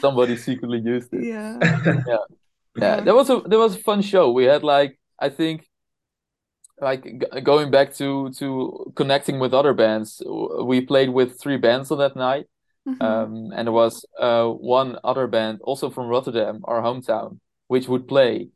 Somebody 0.00 0.36
secretly 0.36 0.80
used 0.80 1.12
it. 1.12 1.28
Yeah. 1.28 1.60
Yeah, 2.06 2.16
Yeah. 2.76 3.00
that 3.04 3.14
was 3.14 3.30
a 3.30 3.40
that 3.46 3.58
was 3.58 3.76
a 3.76 3.80
fun 3.80 4.02
show. 4.02 4.32
We 4.32 4.44
had 4.44 4.62
like 4.64 4.98
I 5.18 5.28
think 5.28 5.68
like 6.80 7.04
g- 7.04 7.40
going 7.42 7.70
back 7.70 7.94
to 7.94 8.30
to 8.38 8.92
connecting 8.96 9.38
with 9.38 9.54
other 9.54 9.74
bands, 9.74 10.22
we 10.64 10.80
played 10.80 11.10
with 11.10 11.40
three 11.40 11.56
bands 11.56 11.90
on 11.90 11.98
that 11.98 12.16
night. 12.16 12.46
Mhm. 12.86 13.00
Um, 13.00 13.52
and 13.54 13.66
there 13.68 13.72
was 13.72 14.04
uh 14.18 14.46
one 14.48 14.98
other 15.04 15.26
band 15.26 15.60
also 15.62 15.90
from 15.90 16.08
Rotterdam, 16.08 16.60
our 16.64 16.82
hometown, 16.82 17.40
which 17.68 17.88
would 17.88 18.08
play, 18.08 18.50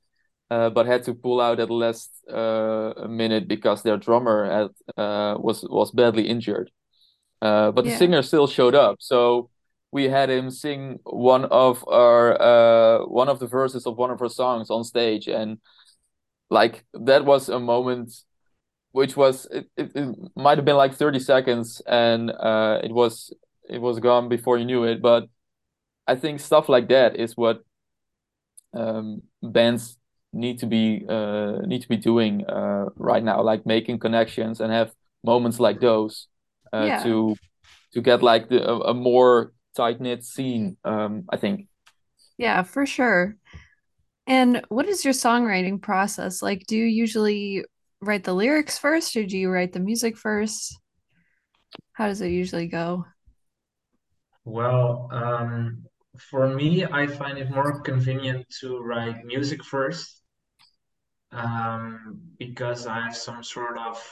uh, 0.51 0.71
but 0.71 0.87
had 0.87 1.05
to 1.05 1.15
pull 1.15 1.41
out 1.41 1.61
at 1.61 1.69
the 1.69 1.75
last 1.75 2.11
uh 2.31 3.07
minute 3.09 3.49
because 3.49 3.83
their 3.83 3.99
drummer 3.99 4.45
had 4.51 4.71
uh 4.99 5.37
was 5.41 5.65
was 5.71 5.93
badly 5.93 6.29
injured. 6.29 6.71
Uh, 7.43 7.71
but 7.73 7.85
the 7.85 7.91
Yeah. 7.91 7.99
singer 7.99 8.23
still 8.23 8.47
showed 8.47 8.75
up, 8.75 8.97
so 9.01 9.51
we 9.93 10.05
had 10.09 10.31
him 10.31 10.51
sing 10.51 10.99
one 11.05 11.45
of 11.47 11.85
our 11.89 12.41
uh 12.41 13.05
one 13.07 13.29
of 13.29 13.39
the 13.39 13.47
verses 13.47 13.87
of 13.87 13.97
one 13.99 14.11
of 14.11 14.21
our 14.23 14.31
songs 14.31 14.71
on 14.71 14.83
stage, 14.85 15.29
and 15.29 15.59
like 16.51 16.85
that 16.95 17.25
was 17.25 17.49
a 17.49 17.59
moment 17.61 18.13
which 18.93 19.17
was 19.17 19.47
it, 19.51 19.69
it, 19.77 19.93
it 19.95 20.17
might 20.37 20.59
have 20.59 20.65
been 20.65 20.77
like 20.77 20.95
30 20.95 21.21
seconds 21.21 21.83
and 21.87 22.31
uh 22.31 22.81
it 22.85 22.93
was 22.93 23.33
it 23.69 23.81
was 23.81 24.01
gone 24.01 24.29
before 24.29 24.59
you 24.59 24.65
knew 24.65 24.85
it 24.85 25.03
but 25.03 25.29
I 26.07 26.17
think 26.17 26.41
stuff 26.41 26.69
like 26.69 26.89
that 26.89 27.17
is 27.17 27.37
what 27.37 27.63
um 28.75 29.23
bands 29.43 29.99
need 30.33 30.59
to 30.59 30.67
be 30.67 31.05
uh 31.09 31.59
need 31.67 31.83
to 31.83 31.89
be 31.89 31.97
doing 31.97 32.45
uh 32.47 32.87
right 32.97 33.23
now 33.23 33.41
like 33.43 33.65
making 33.67 33.99
connections 33.99 34.61
and 34.61 34.73
have 34.73 34.93
moments 35.23 35.61
like 35.61 35.81
those 35.81 36.27
uh 36.73 36.89
Yeah. 36.89 37.01
to 37.03 37.39
to 37.93 38.01
get 38.01 38.23
like 38.23 38.49
the 38.49 38.63
a, 38.69 38.79
a 38.91 38.95
more 38.95 39.53
tight-knit 39.77 40.25
scene 40.25 40.77
um 40.85 41.25
I 41.31 41.37
think 41.37 41.69
Yeah, 42.37 42.63
for 42.63 42.87
sure. 42.87 43.37
And 44.27 44.63
what 44.69 44.87
is 44.89 45.05
your 45.05 45.15
songwriting 45.15 45.81
process? 45.83 46.41
Like, 46.43 46.67
do 46.67 46.77
you 46.77 46.85
usually 46.87 47.65
write 48.01 48.25
the 48.25 48.35
lyrics 48.35 48.79
first, 48.79 49.17
or 49.17 49.25
do 49.25 49.37
you 49.37 49.51
write 49.51 49.73
the 49.73 49.81
music 49.81 50.17
first? 50.17 50.79
How 51.93 52.09
does 52.09 52.21
it 52.21 52.29
usually 52.29 52.67
go? 52.67 53.07
Well, 54.47 55.09
um, 55.13 55.85
for 56.19 56.49
me, 56.49 56.85
I 56.85 57.07
find 57.07 57.37
it 57.39 57.51
more 57.51 57.81
convenient 57.83 58.49
to 58.61 58.79
write 58.79 59.25
music 59.25 59.63
first, 59.65 60.23
um, 61.33 62.21
because 62.39 62.87
I 62.87 63.01
have 63.01 63.17
some 63.17 63.43
sort 63.43 63.79
of 63.79 64.03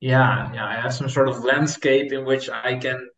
yeah, 0.00 0.52
yeah, 0.52 0.66
I 0.66 0.74
have 0.80 0.92
some 0.94 1.08
sort 1.08 1.28
of 1.28 1.44
landscape 1.44 2.12
in 2.12 2.24
which 2.24 2.50
I 2.50 2.76
can 2.78 3.08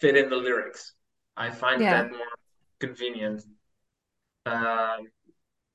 fit 0.00 0.16
in 0.16 0.30
the 0.30 0.36
lyrics. 0.36 0.94
I 1.36 1.50
find 1.50 1.82
Yeah. 1.82 1.90
that 1.90 2.10
more 2.10 2.26
convenient. 2.80 3.42
Um, 4.46 5.08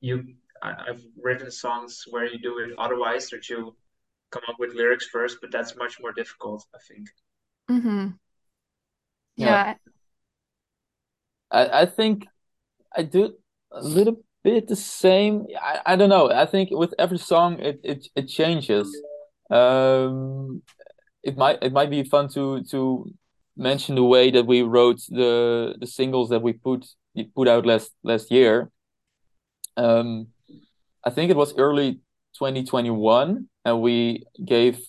you, 0.02 0.36
I, 0.62 0.76
I've 0.90 1.04
written 1.22 1.52
songs 1.52 2.04
where 2.10 2.26
you 2.26 2.40
do 2.40 2.60
it 2.60 2.72
otherwise, 2.78 3.30
that 3.30 3.50
you 3.50 3.76
come 4.32 4.44
up 4.48 4.58
with 4.60 4.74
lyrics 4.74 5.08
first, 5.08 5.38
but 5.42 5.52
that's 5.52 5.76
much 5.76 6.00
more 6.00 6.12
difficult, 6.12 6.66
I 6.74 6.80
think. 6.88 7.10
Mm-hmm. 7.70 8.08
yeah 9.36 9.46
Yeah. 9.46 9.74
I 11.52 11.82
I 11.82 11.86
think 11.86 12.28
I 12.96 13.04
do 13.04 13.34
a 13.72 13.82
little 13.82 14.24
bit 14.44 14.68
the 14.68 14.76
same. 14.76 15.46
I, 15.62 15.80
I 15.86 15.96
don't 15.96 16.10
know. 16.10 16.32
I 16.32 16.46
think 16.46 16.70
with 16.72 16.94
every 16.98 17.18
song 17.18 17.60
it 17.60 17.80
it, 17.84 18.08
it 18.16 18.28
changes. 18.28 18.88
Um, 19.50 20.62
it 21.24 21.38
might 21.38 21.62
it 21.62 21.74
might 21.74 21.90
be 21.90 22.04
fun 22.04 22.30
to 22.30 22.64
to 22.72 23.12
mention 23.58 23.96
the 23.96 24.04
way 24.04 24.32
that 24.32 24.46
we 24.46 24.62
wrote 24.62 25.02
the 25.10 25.76
the 25.80 25.88
singles 25.88 26.30
that 26.30 26.42
we 26.42 26.54
put 26.54 26.86
put 27.36 27.48
out 27.48 27.65
last 27.65 27.91
last 28.04 28.32
year. 28.32 28.72
Um, 29.78 30.28
I 31.06 31.10
think 31.10 31.32
it 31.32 31.38
was 31.38 31.56
early 31.58 32.02
2021, 32.38 33.50
and 33.65 33.82
we 33.82 34.26
gave 34.45 34.80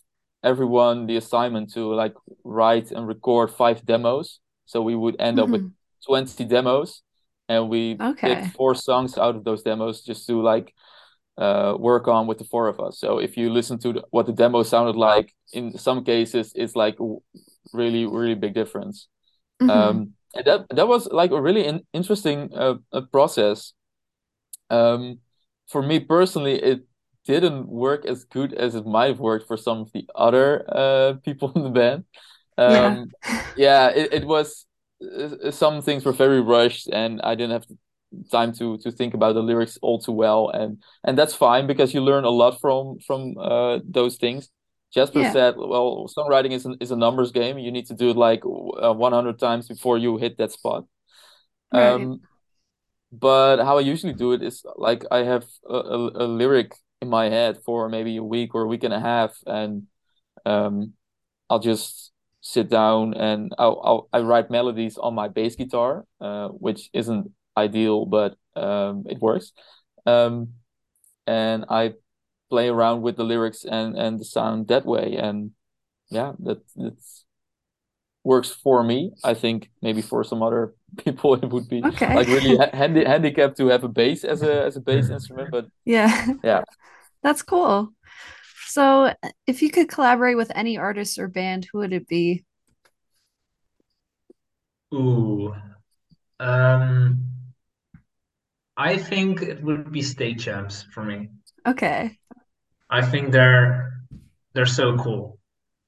everyone 0.45 1.07
the 1.07 1.17
assignment 1.17 1.73
to 1.75 1.95
like 1.95 2.15
write 2.45 2.93
and 2.93 3.07
record 3.07 3.51
five 3.53 3.85
demos. 3.87 4.41
So 4.67 4.83
we 4.83 4.97
would 4.97 5.17
end 5.21 5.41
up 5.41 5.53
with 5.53 5.63
hmm 5.63 5.75
20 6.07 6.45
demos, 6.47 7.03
and 7.49 7.69
we 7.71 8.03
picked 8.25 8.47
four 8.47 8.75
songs 8.75 9.19
out 9.19 9.37
of 9.37 9.45
those 9.45 9.63
demos 9.63 10.03
just 10.03 10.27
to 10.29 10.43
like 10.43 10.75
uh, 11.39 11.77
work 11.79 12.09
on 12.09 12.27
with 12.27 12.39
the 12.39 12.45
four 12.45 12.69
of 12.69 12.81
us. 12.81 12.99
So 13.01 13.19
if 13.19 13.37
you 13.37 13.51
listen 13.51 13.79
to 13.81 13.95
the, 13.95 14.05
what 14.11 14.27
the 14.27 14.33
demo 14.33 14.63
sounded 14.63 14.97
like, 14.97 15.33
in 15.53 15.79
some 15.79 16.05
cases, 16.05 16.53
it's 16.57 16.77
like 16.77 16.99
really, 17.73 18.07
really 18.07 18.35
big 18.35 18.55
difference. 18.55 19.09
hmm 19.61 20.01
Um, 20.01 20.13
that 20.35 20.67
that 20.71 20.89
was 20.89 21.07
like 21.11 21.31
a 21.31 21.41
really 21.41 21.67
in, 21.67 21.83
interesting 21.93 22.51
uh, 22.55 22.75
uh, 22.93 23.03
process. 23.13 23.73
Um, 24.71 25.19
for 25.69 25.83
me 25.83 26.01
personally, 26.01 26.55
it 26.63 26.87
didn't 27.27 27.69
work 27.69 28.07
as 28.07 28.25
good 28.25 28.55
as 28.55 28.75
it 28.75 28.87
might 28.87 29.09
have 29.09 29.21
worked 29.21 29.47
for 29.47 29.57
some 29.57 29.79
of 29.79 29.93
the 29.93 30.09
other 30.15 30.65
uh, 30.69 31.15
people 31.25 31.53
in 31.55 31.63
the 31.65 31.71
band. 31.71 32.05
Yeah. 32.59 32.85
Um, 32.87 33.11
yeah, 33.57 33.89
it, 33.89 34.13
it 34.13 34.25
was 34.25 34.67
uh, 35.03 35.51
some 35.51 35.83
things 35.83 36.05
were 36.05 36.13
very 36.13 36.41
rushed, 36.41 36.89
and 36.93 37.21
I 37.23 37.35
didn't 37.35 37.53
have 37.53 37.67
time 38.31 38.53
to 38.55 38.79
to 38.79 38.91
think 38.91 39.15
about 39.15 39.35
the 39.35 39.43
lyrics 39.43 39.79
all 39.83 39.99
too 39.99 40.13
well, 40.13 40.51
and 40.51 40.83
and 41.05 41.17
that's 41.17 41.35
fine 41.35 41.67
because 41.67 41.95
you 41.95 42.01
learn 42.01 42.25
a 42.25 42.31
lot 42.31 42.61
from 42.61 42.99
from 43.07 43.37
uh, 43.39 43.79
those 43.85 44.17
things. 44.17 44.51
Jasper 44.93 45.23
Yeah. 45.23 45.25
said, 45.25 45.55
"Well, 45.57 46.07
songwriting 46.17 46.53
is 46.53 46.67
an, 46.67 46.77
is 46.81 46.91
a 46.91 46.97
numbers 46.97 47.33
game. 47.33 47.59
You 47.59 47.71
need 47.73 47.87
to 47.87 47.95
do 47.95 48.11
it 48.11 48.17
like 48.17 48.43
uh, 48.45 48.93
100 48.95 49.39
times 49.39 49.69
before 49.69 49.99
you 49.99 50.17
hit 50.19 50.39
that 50.39 50.53
spot." 50.53 50.85
Right. 51.73 51.95
Um, 51.95 52.21
but 53.13 53.59
how 53.65 53.79
I 53.79 53.81
usually 53.83 54.13
do 54.15 54.33
it 54.33 54.43
is 54.43 54.65
like 54.77 55.05
I 55.11 55.19
have 55.25 55.47
a, 55.69 55.75
a, 55.75 56.25
a 56.25 56.27
lyric 56.27 56.75
in 57.03 57.09
my 57.09 57.29
head 57.29 57.59
for 57.65 57.89
maybe 57.89 58.17
a 58.17 58.25
week 58.25 58.55
or 58.55 58.63
a 58.63 58.67
week 58.69 58.85
and 58.85 58.95
a 58.95 59.01
half, 59.01 59.37
and 59.47 59.87
um, 60.47 60.95
I'll 61.51 61.61
just 61.61 62.13
sit 62.43 62.69
down 62.71 63.15
and 63.15 63.55
I'll, 63.59 63.81
I'll 63.85 64.09
I 64.13 64.21
write 64.21 64.51
melodies 64.51 64.99
on 64.99 65.15
my 65.15 65.29
bass 65.29 65.57
guitar, 65.57 66.07
uh, 66.21 66.49
which 66.49 66.91
isn't 66.93 67.33
ideal, 67.57 68.07
but 68.07 68.37
um, 68.57 69.05
it 69.09 69.21
works. 69.21 69.53
Um, 70.07 70.55
and 71.27 71.65
I 71.69 71.95
play 72.51 72.69
around 72.69 73.03
with 73.03 73.17
the 73.17 73.25
lyrics 73.25 73.65
and 73.65 73.97
and 73.99 74.21
the 74.21 74.25
sound 74.27 74.69
that 74.69 74.87
way, 74.87 75.17
and 75.17 75.53
yeah, 76.11 76.35
that 76.41 76.63
that's 76.77 77.25
works 78.25 78.51
for 78.51 78.83
me. 78.85 79.13
I 79.25 79.35
think 79.35 79.71
maybe 79.83 80.03
for 80.03 80.25
some 80.25 80.43
other 80.43 80.75
people 80.99 81.35
it 81.35 81.49
would 81.51 81.69
be 81.69 81.85
Okay. 81.85 82.15
like 82.15 82.29
really 82.29 82.57
ha 82.57 82.69
handi 82.73 83.05
handicapped 83.05 83.57
to 83.59 83.69
have 83.69 83.85
a 83.85 83.89
bass 83.89 84.25
as 84.25 84.43
a 84.43 84.65
as 84.65 84.77
a 84.77 84.81
bass 84.81 85.11
instrument, 85.11 85.51
but 85.51 85.69
Yeah. 85.85 86.35
yeah. 86.43 86.63
That's 87.23 87.43
cool. 87.43 87.93
So, 88.69 89.15
if 89.47 89.63
you 89.63 89.71
could 89.71 89.89
collaborate 89.89 90.37
with 90.37 90.53
any 90.55 90.79
artist 90.79 91.19
or 91.19 91.29
band, 91.29 91.67
who 91.73 91.79
would 91.79 91.93
it 91.93 92.09
be? 92.09 92.45
Ooh, 94.95 95.53
um, 96.41 97.29
I 98.77 98.97
think 98.97 99.43
it 99.43 99.63
would 99.63 99.93
be 99.93 100.03
State 100.03 100.41
Champs 100.41 100.83
for 100.83 101.05
me. 101.05 101.29
Okay. 101.67 102.19
I 102.91 103.01
think 103.01 103.33
they're 103.33 104.03
they're 104.53 104.67
so 104.67 104.97
cool. 104.99 105.39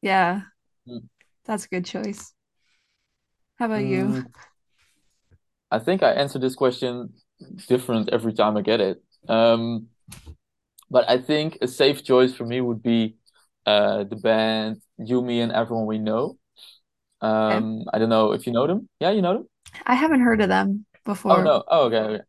Yeah, 0.03 0.43
Mm, 0.87 1.09
that's 1.45 1.65
a 1.65 1.69
good 1.69 1.85
choice. 1.85 2.35
How 3.59 3.67
about 3.67 3.85
you? 3.85 4.15
mm, 4.15 4.33
I 5.71 5.79
think 5.79 6.03
I 6.03 6.13
answer 6.13 6.39
this 6.39 6.55
question 6.55 7.15
different 7.69 8.11
every 8.11 8.33
time 8.35 8.57
I 8.57 8.63
get 8.63 8.81
it. 8.81 9.03
Um, 9.29 9.89
but 10.91 11.09
I 11.09 11.19
think 11.19 11.59
a 11.61 11.69
safe 11.69 12.05
choice 12.05 12.35
for 12.35 12.45
me 12.45 12.61
would 12.61 12.83
be 12.83 13.17
uh 13.67 14.05
the 14.05 14.17
band 14.17 14.83
You, 14.99 15.23
Me, 15.23 15.41
and 15.41 15.53
Everyone 15.53 15.87
We 15.87 15.99
Know. 15.99 16.39
Okay. 17.49 17.63
Um, 17.63 17.85
I 17.93 17.99
don't 17.99 18.11
know 18.11 18.33
if 18.33 18.47
you 18.47 18.53
know 18.53 18.67
them. 18.67 18.89
Yeah, 19.01 19.11
you 19.13 19.23
know 19.23 19.35
them? 19.35 19.49
I 19.87 19.95
haven't 19.95 20.23
heard 20.23 20.41
of 20.41 20.49
them 20.49 20.87
before. 21.05 21.29
Oh 21.29 21.41
no. 21.41 21.65
Oh, 21.69 21.87
okay, 21.87 21.97
okay. 21.99 22.25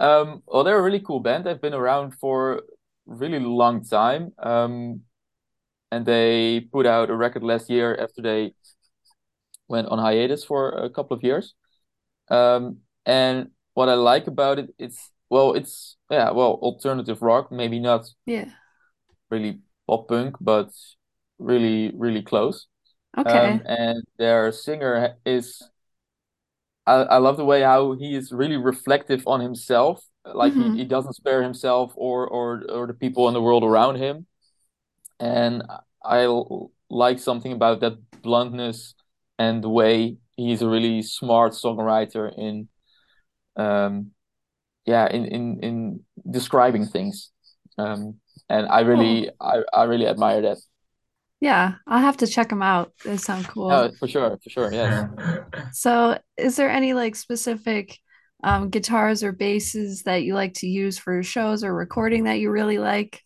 Um, 0.00 0.42
well, 0.46 0.64
they're 0.64 0.78
a 0.78 0.82
really 0.82 1.00
cool 1.00 1.20
band. 1.20 1.44
They've 1.46 1.60
been 1.60 1.74
around 1.74 2.12
for 2.12 2.54
a 2.58 2.60
really 3.06 3.40
long 3.40 3.84
time. 3.84 4.32
Um, 4.38 5.02
and 5.92 6.06
they 6.06 6.60
put 6.72 6.86
out 6.86 7.10
a 7.10 7.16
record 7.16 7.42
last 7.44 7.70
year 7.70 7.96
after 7.96 8.22
they 8.22 8.54
went 9.68 9.88
on 9.88 9.98
hiatus 9.98 10.44
for 10.44 10.70
a 10.70 10.90
couple 10.90 11.16
of 11.16 11.22
years. 11.22 11.54
Um, 12.30 12.78
and 13.06 13.50
what 13.74 13.88
I 13.88 13.94
like 13.94 14.26
about 14.26 14.58
it, 14.58 14.74
it's 14.78 15.12
well, 15.30 15.54
it's 15.54 15.96
yeah, 16.10 16.30
well, 16.32 16.52
alternative 16.62 17.22
rock, 17.22 17.52
maybe 17.52 17.80
not 17.80 18.06
Yeah. 18.26 18.50
really 19.30 19.60
pop 19.86 20.08
punk, 20.08 20.36
but 20.40 20.70
really, 21.38 21.92
really 21.96 22.22
close. 22.22 22.66
Okay. 23.16 23.60
Um, 23.60 23.62
and 23.66 24.04
their 24.18 24.52
singer 24.52 25.16
is 25.26 25.62
I, 26.86 26.92
I 26.94 27.16
love 27.18 27.36
the 27.36 27.44
way 27.44 27.62
how 27.62 27.92
he 27.92 28.14
is 28.14 28.32
really 28.32 28.56
reflective 28.56 29.22
on 29.26 29.40
himself. 29.40 30.04
Like 30.24 30.54
he, 30.56 30.70
hmm 30.70 30.74
he 30.74 30.84
doesn't 30.84 31.14
spare 31.14 31.42
himself 31.42 31.92
or 31.96 32.26
or 32.26 32.64
or 32.70 32.86
the 32.86 32.94
people 32.94 33.28
in 33.28 33.34
the 33.34 33.42
world 33.42 33.64
around 33.64 33.96
him. 33.96 34.26
And 35.20 35.64
I 36.04 36.26
like 36.90 37.18
something 37.18 37.52
about 37.52 37.80
that 37.80 37.98
bluntness 38.22 38.94
and 39.38 39.62
the 39.64 39.68
way 39.70 40.18
he's 40.36 40.62
a 40.62 40.68
really 40.68 41.02
smart 41.02 41.52
songwriter 41.52 42.32
in 42.38 42.68
um 43.56 44.12
yeah 44.86 45.08
in 45.10 45.26
in 45.26 45.60
in 45.62 46.00
describing 46.30 46.86
things. 46.86 47.30
Um 47.78 48.16
and 48.48 48.66
I 48.68 48.80
Cool. 48.90 49.20
really 49.20 49.30
I, 49.40 49.62
I 49.74 49.84
really 49.84 50.06
admire 50.08 50.42
that. 50.42 50.58
Yeah, 51.40 51.74
I'll 51.86 52.00
have 52.00 52.16
to 52.18 52.26
check 52.26 52.48
them 52.48 52.62
out. 52.62 52.92
They 53.04 53.16
sound 53.16 53.48
cool. 53.48 53.86
Oh, 53.86 53.90
for 53.98 54.08
sure, 54.08 54.38
for 54.42 54.50
sure, 54.50 54.72
yes. 54.72 55.04
So, 55.70 56.18
is 56.36 56.56
there 56.56 56.70
any 56.70 56.94
like 56.94 57.16
specific 57.16 57.98
um, 58.44 58.70
guitars 58.70 59.24
or 59.24 59.32
basses 59.32 60.04
that 60.04 60.22
you 60.24 60.34
like 60.34 60.54
to 60.54 60.68
use 60.68 60.98
for 60.98 61.22
shows 61.22 61.64
or 61.64 61.74
recording 61.74 62.24
that 62.24 62.38
you 62.40 62.50
really 62.50 62.78
like? 62.78 63.22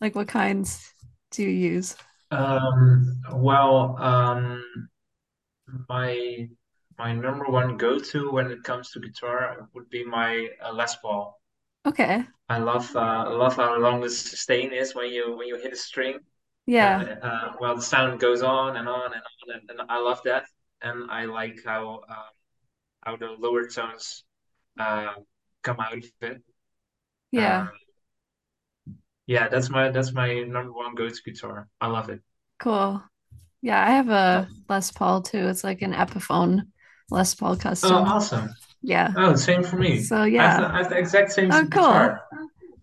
Like, 0.00 0.14
what 0.14 0.28
kinds 0.28 0.92
do 1.30 1.42
you 1.42 1.48
use? 1.48 1.96
Um, 2.30 3.20
well, 3.32 3.96
um, 3.98 4.62
my 5.88 6.48
my 6.98 7.12
number 7.12 7.46
one 7.46 7.76
go-to 7.76 8.30
when 8.32 8.50
it 8.50 8.62
comes 8.64 8.90
to 8.90 9.00
guitar 9.00 9.68
would 9.74 9.88
be 9.88 10.04
my 10.04 10.48
uh, 10.62 10.72
Les 10.72 10.96
Paul. 10.96 11.40
Okay. 11.86 12.26
I 12.48 12.58
love 12.58 12.94
uh, 12.96 13.00
I 13.00 13.28
love 13.28 13.56
how 13.56 13.78
long 13.78 14.00
the 14.00 14.10
sustain 14.10 14.72
is 14.72 14.94
when 14.94 15.10
you 15.10 15.36
when 15.36 15.46
you 15.48 15.56
hit 15.56 15.72
a 15.72 15.76
string, 15.76 16.18
Yeah. 16.66 17.04
uh, 17.22 17.52
well, 17.60 17.76
the 17.76 17.82
sound 17.82 18.20
goes 18.20 18.42
on 18.42 18.76
and 18.76 18.88
on 18.88 19.12
and 19.12 19.22
on, 19.22 19.60
and, 19.60 19.70
and 19.70 19.90
I 19.90 19.98
love 19.98 20.20
that. 20.24 20.46
And 20.82 21.10
I 21.10 21.24
like 21.26 21.60
how 21.64 22.02
uh, 22.08 22.28
how 23.08 23.16
the 23.16 23.34
lower 23.38 23.66
tones 23.66 24.24
uh, 24.78 25.14
come 25.62 25.80
out 25.80 25.96
of 25.96 26.04
it. 26.20 26.42
Yeah. 27.32 27.60
Um, 27.60 27.70
yeah, 29.26 29.48
that's 29.48 29.70
my 29.70 29.90
that's 29.90 30.12
my 30.12 30.40
number 30.40 30.72
one 30.72 30.94
go-to 30.94 31.22
guitar. 31.24 31.68
I 31.80 31.86
love 31.88 32.08
it. 32.10 32.20
Cool. 32.58 33.02
Yeah, 33.62 33.80
I 33.82 33.90
have 33.92 34.08
a 34.08 34.48
Les 34.68 34.90
Paul 34.92 35.22
too. 35.22 35.48
It's 35.48 35.64
like 35.64 35.82
an 35.82 35.92
Epiphone 35.92 36.62
Les 37.10 37.34
Paul 37.34 37.56
custom. 37.56 37.92
Oh, 37.92 38.04
awesome. 38.04 38.54
Yeah. 38.82 39.12
Oh, 39.16 39.34
same 39.34 39.62
for 39.64 39.76
me. 39.76 40.00
So, 40.02 40.16
I 40.16 40.20
have 40.20 40.30
the, 40.30 40.34
yeah. 40.36 40.70
I 40.72 40.78
have 40.78 40.90
the 40.90 40.98
exact 40.98 41.32
same 41.32 41.50
Oh, 41.50 41.60
cool. 41.60 41.68
guitar. 41.68 42.22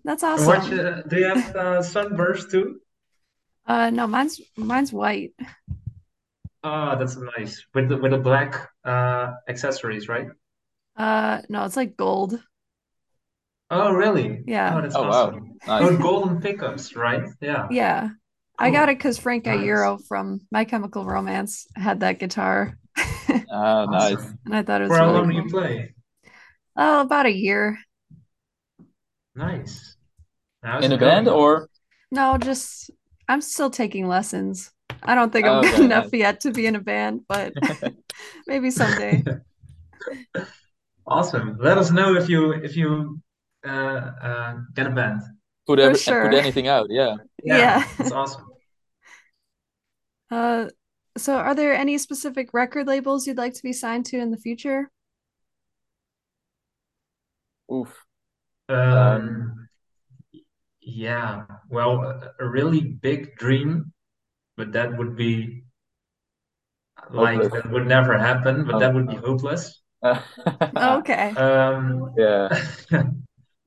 That's 0.04 0.24
And 0.24 0.46
what 0.46 0.60
awesome. 0.60 1.04
do 1.08 1.18
you 1.18 1.26
have 1.26 1.56
uh, 1.56 1.82
sunburst 1.82 2.52
too? 2.52 2.80
Uh, 3.66 3.90
no, 3.90 4.06
mine's 4.06 4.42
mine's 4.58 4.92
white. 4.94 5.34
Oh, 6.64 6.96
that's 7.00 7.18
nice. 7.38 7.66
With 7.74 7.90
the 7.90 7.98
with 7.98 8.12
the 8.12 8.20
black 8.20 8.70
uh 8.86 9.34
accessories, 9.48 10.08
right? 10.10 10.28
Uh, 10.98 11.42
no, 11.50 11.66
it's 11.66 11.76
like 11.78 11.98
gold. 11.98 12.42
Oh, 13.70 13.92
really? 13.94 14.48
Oh, 14.68 14.82
Yeah. 14.82 14.82
that's 14.82 14.96
Oh 14.96 15.04
wow, 15.06 15.40
nice. 15.68 15.92
Oh, 15.92 15.98
golden 15.98 16.42
pickups, 16.42 16.96
right? 16.96 17.24
Yeah. 17.42 17.70
Yeah. 17.70 18.10
I 18.58 18.72
got 18.72 18.90
it 18.90 18.98
because 18.98 19.18
Frank 19.18 19.46
Nice. 19.46 19.46
Iero 19.46 20.00
from 20.08 20.42
My 20.52 20.66
Chemical 20.66 21.06
Romance 21.06 21.68
had 21.76 22.00
that 22.02 22.20
guitar. 22.20 22.78
Ah, 23.50 23.86
nice. 23.88 24.36
And 24.46 24.56
I 24.56 24.64
thought 24.64 24.82
it 24.82 24.86
For 24.86 24.96
was 24.96 25.00
how 25.00 25.12
really 25.12 25.14
long 25.14 25.30
do 25.30 25.36
you 25.36 25.44
cool. 25.44 25.50
play? 25.50 25.96
Oh, 26.78 27.02
about 27.02 27.26
a 27.26 27.32
year. 27.32 27.78
Nice. 29.36 29.98
How's 30.64 30.86
In 30.86 30.92
a 30.92 30.98
band 30.98 31.28
or? 31.28 31.70
No, 32.12 32.38
just 32.38 32.90
I'm 33.28 33.42
still 33.42 33.70
taking 33.70 34.08
lessons. 34.08 34.72
I 35.04 35.16
don't 35.16 35.32
think 35.32 35.48
I'm 35.48 35.58
Oh, 35.58 35.70
good 35.70 35.82
okay, 35.82 35.82
enough 35.82 36.14
yet 36.14 36.42
to 36.42 36.52
be 36.52 36.66
in 36.66 36.76
a 36.76 36.80
band, 36.82 37.22
but 37.28 37.56
maybe 38.48 38.72
someday. 38.72 39.26
Awesome. 41.08 41.58
Let 41.60 41.78
us 41.78 41.92
know 41.92 42.16
if 42.16 42.30
you 42.30 42.52
if 42.54 42.76
you 42.76 43.22
uh 43.66 43.70
uh 43.70 44.54
get 44.74 44.88
a 44.88 44.90
band. 44.90 45.22
Put 45.68 45.80
For 45.80 45.94
every 45.94 46.00
put 46.22 46.34
anything 46.34 46.68
out, 46.68 46.88
yeah. 46.90 47.16
Yeah, 47.44 47.68
Yeah. 47.68 47.86
that's 47.98 48.12
awesome. 48.12 48.46
Uh, 50.30 50.70
so 51.18 51.36
are 51.36 51.56
there 51.56 51.74
any 51.74 51.98
specific 51.98 52.54
record 52.54 52.88
labels 52.88 53.26
you'd 53.26 53.38
like 53.38 53.54
to 53.56 53.64
be 53.64 53.74
signed 53.74 54.06
to 54.08 54.18
in 54.20 54.32
the 54.32 54.38
future? 54.38 54.92
Oof. 57.72 57.94
Um, 58.70 59.20
Um, 59.20 59.70
yeah. 60.82 61.46
Well, 61.70 62.02
a, 62.02 62.32
a 62.40 62.48
really 62.48 62.82
big 62.82 63.36
dream, 63.38 63.92
but 64.58 64.72
that 64.74 64.98
would 64.98 65.16
be 65.16 65.64
like 67.12 67.42
hopeless. 67.42 67.54
that 67.54 67.72
would 67.72 67.88
never 67.88 68.18
happen, 68.18 68.66
but 68.66 68.76
Oh, 68.76 68.80
that 68.80 68.94
would 68.94 69.08
be 69.08 69.18
oh. 69.18 69.22
hopeless. 69.22 69.82
Okay. 70.76 71.30
Um, 71.36 72.14
Yeah. 72.18 72.50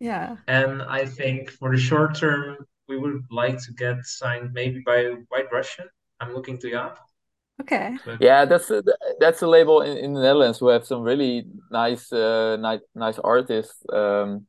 Yeah. 0.01 0.37
and 0.46 0.83
I 0.83 1.07
think 1.07 1.51
for 1.51 1.72
the 1.72 1.79
short 1.79 2.14
term, 2.16 2.66
we 2.88 2.96
would 2.98 3.24
like 3.31 3.59
to 3.64 3.72
get 3.72 4.05
signed 4.07 4.53
maybe 4.53 4.81
by 4.87 5.05
White 5.29 5.51
Russian. 5.53 5.88
I'm 6.20 6.35
looking 6.35 6.59
to 6.61 6.70
Jaap, 6.70 6.96
Okay. 7.61 7.98
but 8.05 8.20
Yeah, 8.20 8.44
that's 8.44 8.70
a, 8.70 8.83
that's 9.20 9.42
a 9.42 9.46
label 9.48 9.83
in, 9.83 9.98
in 9.98 10.14
the 10.14 10.20
Netherlands 10.22 10.59
who 10.59 10.68
have 10.68 10.87
some 10.87 11.03
really 11.03 11.46
nice 11.70 12.12
uh 12.12 12.57
nice 12.61 12.81
nice 12.94 13.18
artists 13.18 13.83
um 13.92 14.46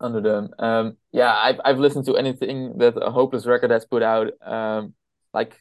under 0.00 0.20
them. 0.20 0.50
Um 0.58 0.96
yeah, 1.12 1.34
I've 1.34 1.60
I've 1.64 1.78
listened 1.78 2.04
to 2.06 2.16
anything 2.16 2.78
that 2.78 2.96
a 3.00 3.10
Hopeless 3.10 3.46
record 3.46 3.70
has 3.70 3.84
put 3.86 4.02
out. 4.02 4.28
Um 4.42 4.94
like 5.36 5.52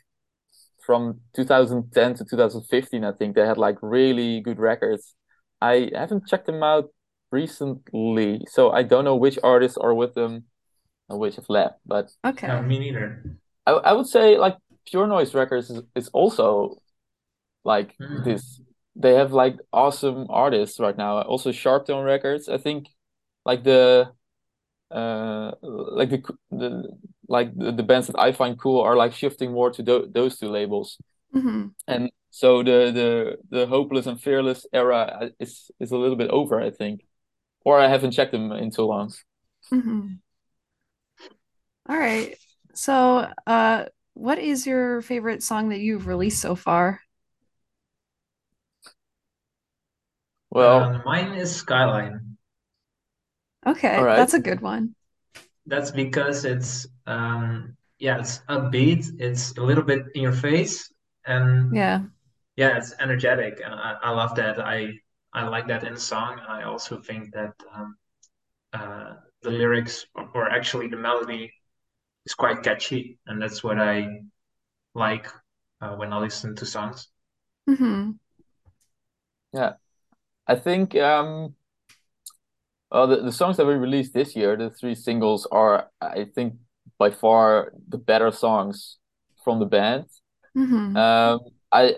from 0.85 1.21
2010 1.35 2.15
to 2.15 2.25
2015, 2.25 3.03
I 3.03 3.11
think 3.11 3.35
they 3.35 3.45
had 3.45 3.57
like 3.57 3.77
really 3.81 4.41
good 4.41 4.59
records. 4.59 5.15
I 5.61 5.89
haven't 5.93 6.27
checked 6.27 6.45
them 6.47 6.63
out 6.63 6.89
recently, 7.31 8.45
so 8.55 8.71
I 8.71 8.83
don't 8.83 9.05
know 9.05 9.15
which 9.15 9.39
artists 9.43 9.77
are 9.77 9.93
with 9.93 10.13
them 10.13 10.45
and 11.09 11.19
which 11.19 11.35
have 11.37 11.49
left. 11.49 11.77
But 11.85 12.11
no, 12.23 12.31
Okay. 12.31 12.61
me 12.61 12.79
neither. 12.79 13.23
I 13.65 13.71
I 13.71 13.93
would 13.93 14.07
say 14.07 14.37
like 14.37 14.57
Pure 14.89 15.07
Noise 15.07 15.33
Records 15.33 15.69
is, 15.69 15.81
is 15.95 16.07
also 16.13 16.81
like 17.63 17.95
Hmm. 17.99 18.23
this. 18.23 18.61
They 18.95 19.15
have 19.15 19.33
like 19.33 19.57
awesome 19.73 20.27
artists 20.29 20.79
right 20.79 20.97
now. 20.97 21.21
Also 21.23 21.51
Sharptone 21.51 22.05
Records, 22.05 22.47
I 22.47 22.57
think 22.57 22.87
like 23.45 23.63
the 23.63 24.11
uh 24.91 25.51
like 25.61 26.09
the 26.09 26.21
the 26.51 26.89
like 27.27 27.55
the, 27.57 27.71
the 27.71 27.83
bands 27.83 28.07
that 28.07 28.19
I 28.19 28.31
find 28.31 28.59
cool 28.59 28.81
are 28.81 28.95
like 28.95 29.13
shifting 29.13 29.51
more 29.51 29.71
to 29.71 29.83
tho 29.83 30.05
those 30.07 30.37
two 30.39 30.49
labels. 30.49 30.97
hmm 31.33 31.75
And 31.87 32.11
so 32.31 32.63
the 32.63 32.91
the 32.93 33.37
the 33.49 33.67
Hopeless 33.67 34.07
and 34.07 34.21
Fearless 34.21 34.65
era 34.73 35.19
uh, 35.21 35.29
is 35.39 35.71
is 35.79 35.91
a 35.91 35.97
little 35.97 36.17
bit 36.17 36.31
over, 36.31 36.61
I 36.61 36.71
think. 36.71 37.05
Or 37.65 37.79
I 37.79 37.89
haven't 37.89 38.11
checked 38.13 38.31
them 38.33 38.51
in 38.53 38.71
too 38.71 38.83
long. 38.83 39.13
hmm 39.71 40.21
All 41.87 41.97
right. 41.97 42.37
So, 42.73 43.27
uh, 43.47 43.85
what 44.13 44.39
is 44.39 44.65
your 44.65 45.01
favorite 45.01 45.43
song 45.43 45.69
that 45.69 45.79
you've 45.79 46.07
released 46.07 46.41
so 46.41 46.55
far? 46.55 47.01
Well, 50.49 50.89
Um, 50.89 51.01
mine 51.05 51.33
is 51.33 51.55
Skyline. 51.55 52.34
All 53.95 54.03
Okay, 54.05 54.05
right. 54.05 54.15
that's 54.15 54.33
a 54.33 54.39
good 54.39 54.61
one. 54.61 54.95
That's 55.65 55.91
because 55.91 56.45
it's 56.45 56.87
um 57.07 57.75
yeah, 57.99 58.19
it's 58.19 58.39
upbeat, 58.49 59.05
it's 59.19 59.51
a 59.57 59.61
little 59.63 59.83
bit 59.83 60.03
in 60.15 60.21
your 60.21 60.33
face, 60.33 60.91
and 61.25 61.81
Yeah. 61.81 62.05
yeah, 62.57 62.77
it's 62.77 62.93
energetic, 62.99 63.61
and 63.65 63.73
I, 63.73 63.97
I 64.03 64.11
love 64.11 64.35
that. 64.37 64.59
I 64.59 64.93
I 65.33 65.47
like 65.47 65.67
that 65.69 65.83
in 65.85 65.93
the 65.95 65.99
song, 65.99 66.39
I 66.47 66.63
also 66.63 66.99
think 67.01 67.33
that 67.33 67.53
um 67.73 67.97
uh 68.73 69.15
the 69.43 69.51
lyrics 69.51 70.05
or, 70.15 70.29
or 70.35 70.49
actually 70.49 70.87
the 70.89 70.97
melody 70.97 71.51
is 72.25 72.35
quite 72.35 72.63
catchy, 72.63 73.19
and 73.27 73.41
that's 73.41 73.63
what 73.63 73.79
I 73.79 74.07
like 74.95 75.27
uh, 75.81 75.95
when 75.97 76.13
I 76.13 76.19
listen 76.19 76.55
to 76.57 76.65
songs. 76.67 77.09
Mm-hmm. 77.69 78.11
Yeah. 79.53 79.73
I 80.47 80.55
think 80.55 80.95
um 80.95 81.55
well 82.95 83.07
the, 83.07 83.17
the 83.17 83.33
songs 83.33 83.57
that 83.57 83.67
we 83.67 83.75
released 83.75 84.13
this 84.13 84.35
year, 84.35 84.57
the 84.57 84.71
three 84.71 84.95
singles 84.95 85.47
are 85.51 85.89
I 86.01 86.25
think 86.35 86.55
by 86.99 87.11
far 87.11 87.73
the 87.89 87.97
better 87.99 88.31
songs 88.31 88.97
from 89.43 89.59
the 89.59 89.65
band. 89.65 90.05
hmm 90.55 90.95
Um 90.95 91.39
I 91.71 91.97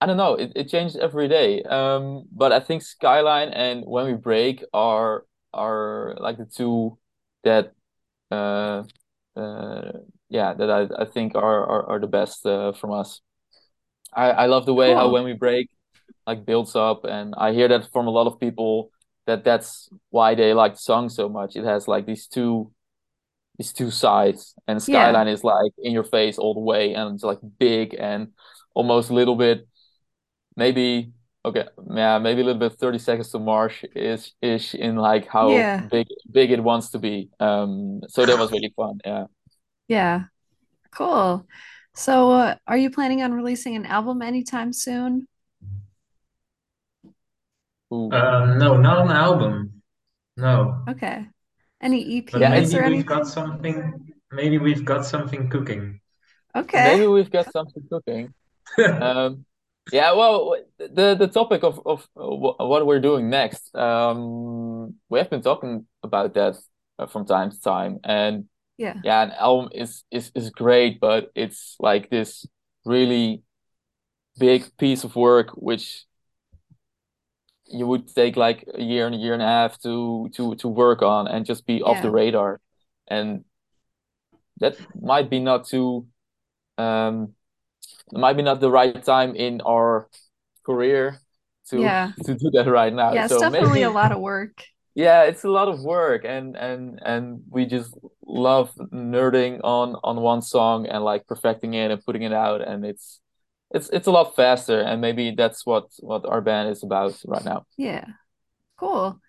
I 0.00 0.06
don't 0.06 0.16
know, 0.18 0.34
it, 0.34 0.52
it 0.54 0.68
changes 0.68 0.96
every 0.96 1.28
day. 1.28 1.62
Um 1.62 2.24
but 2.32 2.52
I 2.52 2.60
think 2.60 2.82
Skyline 2.82 3.48
and 3.50 3.84
When 3.86 4.06
We 4.06 4.14
Break 4.14 4.64
are 4.72 5.24
are 5.54 6.16
like 6.20 6.38
the 6.38 6.44
two 6.46 6.98
that 7.44 7.72
uh 8.30 8.84
uh 9.36 9.92
yeah 10.30 10.54
that 10.54 10.70
I, 10.70 11.02
I 11.02 11.06
think 11.06 11.34
are, 11.36 11.66
are 11.66 11.86
are 11.90 12.00
the 12.00 12.08
best 12.08 12.46
uh, 12.46 12.72
from 12.74 12.92
us. 12.92 13.20
I 14.14 14.30
I 14.32 14.46
love 14.46 14.66
the 14.66 14.74
way 14.74 14.94
how 14.94 15.08
When 15.10 15.24
We 15.24 15.34
Break 15.34 15.70
like 16.26 16.46
builds 16.46 16.76
up 16.76 17.04
and 17.04 17.34
I 17.38 17.52
hear 17.54 17.68
that 17.68 17.92
from 17.92 18.08
a 18.08 18.10
lot 18.12 18.28
of 18.28 18.40
people 18.40 18.92
that 19.26 19.44
that's 19.44 19.88
why 20.10 20.34
they 20.34 20.54
like 20.54 20.74
the 20.74 20.78
song 20.80 21.08
so 21.08 21.28
much. 21.28 21.56
It 21.56 21.64
has 21.64 21.88
like 21.88 22.06
these 22.06 22.26
two 22.26 22.72
these 23.58 23.72
two 23.72 23.90
sides 23.90 24.54
and 24.68 24.82
Yeah. 24.86 25.10
Skyline 25.12 25.28
is 25.28 25.44
like 25.44 25.72
in 25.78 25.92
your 25.92 26.04
face 26.04 26.38
all 26.38 26.54
the 26.54 26.60
way 26.60 26.94
and 26.94 27.14
it's 27.14 27.24
like 27.24 27.38
big 27.58 27.94
and 27.98 28.28
almost 28.74 29.10
a 29.10 29.14
little 29.14 29.36
bit 29.36 29.66
maybe 30.56 31.12
okay 31.44 31.66
yeah 31.94 32.18
maybe 32.18 32.42
a 32.42 32.44
little 32.44 32.60
bit 32.60 32.78
30 32.78 32.98
Seconds 32.98 33.30
to 33.32 33.38
Mars 33.38 33.74
is 33.94 34.32
ish 34.42 34.74
in 34.74 34.96
like 34.96 35.26
how 35.28 35.50
Yeah. 35.50 35.88
big 35.90 36.06
big 36.30 36.50
it 36.52 36.62
wants 36.62 36.90
to 36.90 36.98
be. 36.98 37.30
Um 37.40 38.00
so 38.08 38.26
that 38.26 38.38
was 38.38 38.52
really 38.52 38.72
fun. 38.76 38.98
Yeah. 39.04 39.26
Yeah. 39.88 40.24
Cool. 40.92 41.46
So, 41.94 42.30
uh, 42.32 42.56
are 42.66 42.76
you 42.76 42.90
planning 42.90 43.22
on 43.22 43.32
releasing 43.32 43.76
an 43.76 43.86
album 43.86 44.22
anytime 44.22 44.72
soon? 44.72 45.28
Ooh. 47.92 48.10
Um, 48.10 48.58
no, 48.58 48.76
not 48.76 49.06
an 49.06 49.12
album. 49.12 49.82
No. 50.36 50.88
Okay. 50.88 51.26
Any 51.80 52.02
EPs 52.04 52.32
But 52.32 52.40
Yeah, 52.40 52.50
maybe 52.50 52.76
or 52.76 52.82
we've 52.82 52.84
anything? 52.86 53.06
got 53.06 53.26
something. 53.26 54.12
Maybe 54.32 54.58
we've 54.58 54.84
got 54.84 55.04
something 55.06 55.48
cooking. 55.48 56.00
Okay. 56.54 56.84
Maybe 56.84 57.06
we've 57.06 57.30
got 57.30 57.50
something 57.52 57.84
cooking. 57.90 58.34
Um, 59.00 59.46
yeah, 59.92 60.12
well, 60.12 60.56
the 60.78 61.16
the 61.16 61.28
topic 61.28 61.64
of 61.64 61.80
of 61.86 62.08
uh, 62.16 62.22
wh- 62.26 62.60
what 62.60 62.86
we're 62.86 63.00
doing 63.00 63.30
next, 63.30 63.74
um, 63.76 64.94
we 65.10 65.18
have 65.18 65.30
been 65.30 65.42
talking 65.42 65.86
about 66.02 66.34
that 66.34 66.56
uh, 66.98 67.06
from 67.06 67.26
time 67.26 67.50
to 67.52 67.60
time, 67.60 68.00
and 68.04 68.46
Yeah. 68.78 69.02
yeah, 69.02 69.22
an 69.22 69.32
album 69.32 69.70
is 69.74 70.04
is 70.10 70.32
is 70.34 70.50
great, 70.50 71.00
but 71.00 71.30
it's 71.36 71.76
like 71.80 72.10
this 72.10 72.46
really 72.84 73.42
big 74.38 74.76
piece 74.78 75.04
of 75.04 75.16
work 75.16 75.50
which 75.56 76.04
you 77.68 77.86
would 77.86 78.08
take 78.14 78.36
like 78.36 78.64
a 78.74 78.82
year 78.82 79.06
and 79.06 79.14
a 79.14 79.18
year 79.18 79.34
and 79.34 79.42
a 79.42 79.46
half 79.46 79.78
to 79.82 80.28
to 80.34 80.54
to 80.56 80.68
work 80.68 81.02
on 81.02 81.28
and 81.28 81.46
just 81.46 81.66
be 81.66 81.82
off 81.82 82.00
the 82.00 82.10
radar, 82.10 82.60
and 83.08 83.44
that 84.60 84.76
might 85.00 85.30
be 85.30 85.40
not 85.40 85.66
too 85.66 86.06
um 86.78 87.34
might 88.12 88.34
be 88.34 88.42
not 88.42 88.60
the 88.60 88.70
right 88.70 89.02
time 89.04 89.34
in 89.36 89.60
our 89.62 90.08
career 90.66 91.20
to 91.70 91.98
Yeah. 92.00 92.12
to 92.24 92.34
do 92.34 92.50
that 92.52 92.68
right 92.70 92.92
now. 92.94 93.18
Yeah, 93.18 93.24
it's 93.26 93.36
So 93.38 93.38
definitely 93.38 93.82
a 93.82 93.90
lot 93.90 94.12
of 94.12 94.20
work. 94.20 94.64
yeah, 94.94 95.24
it's 95.24 95.44
a 95.44 95.50
lot 95.50 95.68
of 95.68 95.80
work 95.80 96.24
and 96.24 96.56
and 96.56 97.00
and 97.04 97.42
we 97.50 97.66
just 97.66 97.94
love 98.26 98.72
nerding 98.92 99.60
on 99.62 99.96
on 100.02 100.20
one 100.20 100.40
song 100.42 100.86
and 100.86 101.04
like 101.04 101.26
perfecting 101.26 101.74
it 101.74 101.90
and 101.90 102.04
putting 102.04 102.22
it 102.22 102.32
out 102.32 102.62
and 102.66 102.84
it's 102.84 103.20
it's 103.76 103.88
it's 103.90 104.06
a 104.06 104.10
lot 104.10 104.34
faster 104.34 104.80
and 104.80 105.00
maybe 105.00 105.30
that's 105.30 105.64
what 105.64 105.86
what 106.00 106.26
our 106.26 106.40
band 106.40 106.70
is 106.70 106.82
about 106.82 107.14
right 107.26 107.44
now. 107.44 107.64
Yeah. 107.76 108.06
Cool. 108.76 109.20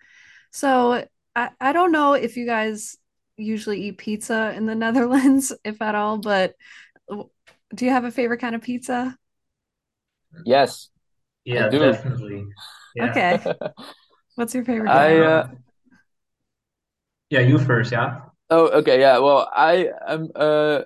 So 0.50 1.04
I, 1.36 1.50
I 1.60 1.72
don't 1.72 1.92
know 1.92 2.14
if 2.14 2.36
you 2.36 2.46
guys 2.46 2.96
usually 3.36 3.82
eat 3.82 3.98
pizza 3.98 4.52
in 4.56 4.66
the 4.66 4.74
Netherlands, 4.84 5.52
if 5.64 5.80
at 5.80 5.94
all, 5.94 6.18
but 6.18 6.54
do 7.08 7.84
you 7.84 7.90
have 7.90 8.04
a 8.04 8.10
favorite 8.10 8.40
kind 8.40 8.54
of 8.54 8.62
pizza? 8.62 9.16
Yes. 10.44 10.88
Yeah, 11.44 11.68
do. 11.68 11.78
definitely. 11.78 12.46
Yeah. 12.94 13.10
Okay. 13.10 13.40
What's 14.34 14.54
your 14.54 14.64
favorite 14.64 14.90
I 14.90 15.18
uh 15.18 15.48
Yeah, 17.30 17.40
you 17.40 17.58
first, 17.58 17.92
yeah. 17.92 18.20
Oh, 18.50 18.68
okay, 18.68 19.00
yeah. 19.00 19.18
Well, 19.18 19.48
I 19.54 19.90
am 20.06 20.30
a 20.34 20.84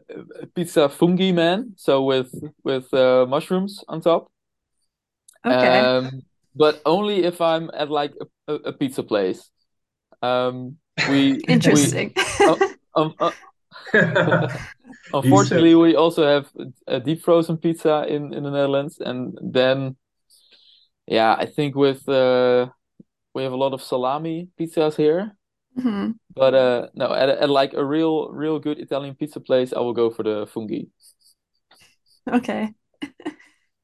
pizza 0.55 0.89
fungi 0.89 1.31
man, 1.31 1.75
so 1.77 2.03
with 2.03 2.33
with 2.65 2.93
uh, 2.93 3.25
mushrooms 3.29 3.85
on 3.89 4.01
top. 4.01 4.33
Okay. 5.47 5.81
Um, 5.81 6.23
but 6.55 6.83
only 6.85 7.25
if 7.25 7.41
I'm 7.41 7.71
at 7.73 7.91
like 7.91 8.15
a, 8.21 8.53
a, 8.53 8.55
a 8.55 8.73
pizza 8.73 9.03
place. 9.03 9.51
Um, 10.23 10.77
we 11.09 11.33
we 11.33 11.41
Interesting. 11.49 12.15
um, 12.97 13.15
uh, 13.21 13.31
unfortunately 15.15 15.75
we 15.75 15.97
also 15.97 16.27
have 16.27 16.49
a 16.87 17.01
deep 17.01 17.23
frozen 17.23 17.57
pizza 17.57 18.07
in 18.09 18.35
in 18.35 18.43
the 18.43 18.51
Netherlands, 18.51 18.99
and 19.01 19.39
then 19.41 19.97
yeah, 21.07 21.35
I 21.39 21.47
think 21.47 21.75
with 21.75 22.09
uh 22.09 22.69
we 23.35 23.43
have 23.43 23.53
a 23.53 23.57
lot 23.57 23.73
of 23.73 23.83
salami 23.83 24.49
pizzas 24.59 24.97
here. 24.97 25.37
Mhm. 25.77 26.19
But 26.35 26.55
uh 26.55 26.89
no, 26.95 27.13
at, 27.13 27.29
at 27.29 27.51
like 27.51 27.75
a 27.75 27.85
real 27.85 28.29
real 28.31 28.59
good 28.59 28.79
Italian 28.79 29.15
pizza 29.15 29.41
place, 29.41 29.73
I 29.73 29.81
will 29.81 29.93
go 29.93 30.11
for 30.11 30.23
the 30.23 30.47
fungi. 30.47 30.85
Okay. 32.29 32.75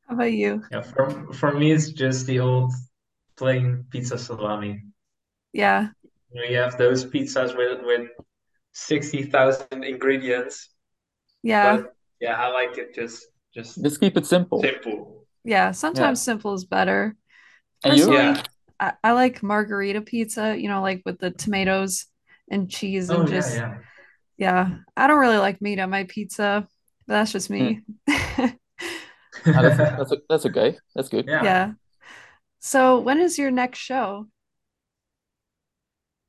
How 0.08 0.14
about 0.14 0.32
you? 0.32 0.62
Yeah, 0.70 0.82
for 0.82 1.32
for 1.34 1.52
me 1.52 1.72
it's 1.72 1.90
just 1.90 2.26
the 2.26 2.40
old 2.40 2.72
plain 3.36 3.84
pizza 3.90 4.18
salami. 4.18 4.82
Yeah. 5.52 5.90
You 6.32 6.40
know, 6.40 6.46
you 6.48 6.56
have 6.58 6.76
those 6.78 7.04
pizzas 7.04 7.56
with 7.56 7.80
with 7.84 8.08
60,000 8.72 9.84
ingredients, 9.84 10.70
Yeah. 11.42 11.78
but 11.78 11.94
yeah, 12.20 12.36
I 12.36 12.48
like 12.48 12.78
it 12.78 12.94
just 12.94 13.26
just 13.54 13.82
Just 13.82 14.00
keep 14.00 14.16
it 14.16 14.26
simple. 14.26 14.62
simple. 14.62 15.26
Yeah. 15.44 15.72
Sometimes 15.72 16.22
simple 16.22 16.54
is 16.54 16.64
better. 16.64 17.16
And 17.84 17.96
you? 17.96 18.04
Personally, 18.04 18.34
Yeah. 18.34 18.42
I, 18.80 18.94
I 19.04 19.12
like 19.12 19.42
margarita 19.42 20.00
pizza, 20.02 20.56
you 20.58 20.68
know, 20.68 20.82
like 20.82 21.02
with 21.04 21.18
the 21.18 21.30
tomatoes 21.30 22.06
and 22.50 22.70
cheese 22.70 23.10
and 23.10 23.26
Oh 23.26 23.26
just 23.26 23.64
yeah. 23.66 23.78
yeah. 24.38 24.78
I 24.96 25.06
don't 25.06 25.18
really 25.20 25.38
like 25.38 25.62
meat 25.62 25.80
on 25.80 25.90
my 25.90 26.04
pizza, 26.04 26.68
but 27.06 27.14
that's 27.14 27.32
just 27.32 27.50
me. 27.50 27.82
Ah, 29.52 29.62
that's 29.62 29.76
that's 29.96 30.12
that's 30.28 30.46
okay. 30.46 30.78
That's 30.94 31.08
good. 31.08 31.30
Yeah. 31.40 31.52
Yeah. 31.52 31.74
So 32.60 33.00
when 33.00 33.20
is 33.20 33.38
your 33.38 33.52
next 33.52 33.78
show? 33.80 34.28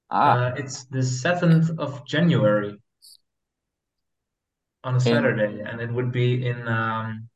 Ah, 0.10 0.44
Uh, 0.44 0.54
it's 0.56 0.86
the 0.86 1.04
7th 1.04 1.78
of 1.80 2.06
January 2.06 2.80
on 4.84 4.96
a 4.96 5.00
in 5.06 5.24
Saturday, 5.24 5.62
and 5.62 5.80
it 5.82 5.92
would 5.92 6.12
be 6.12 6.46
in 6.46 6.68
um 6.68 7.30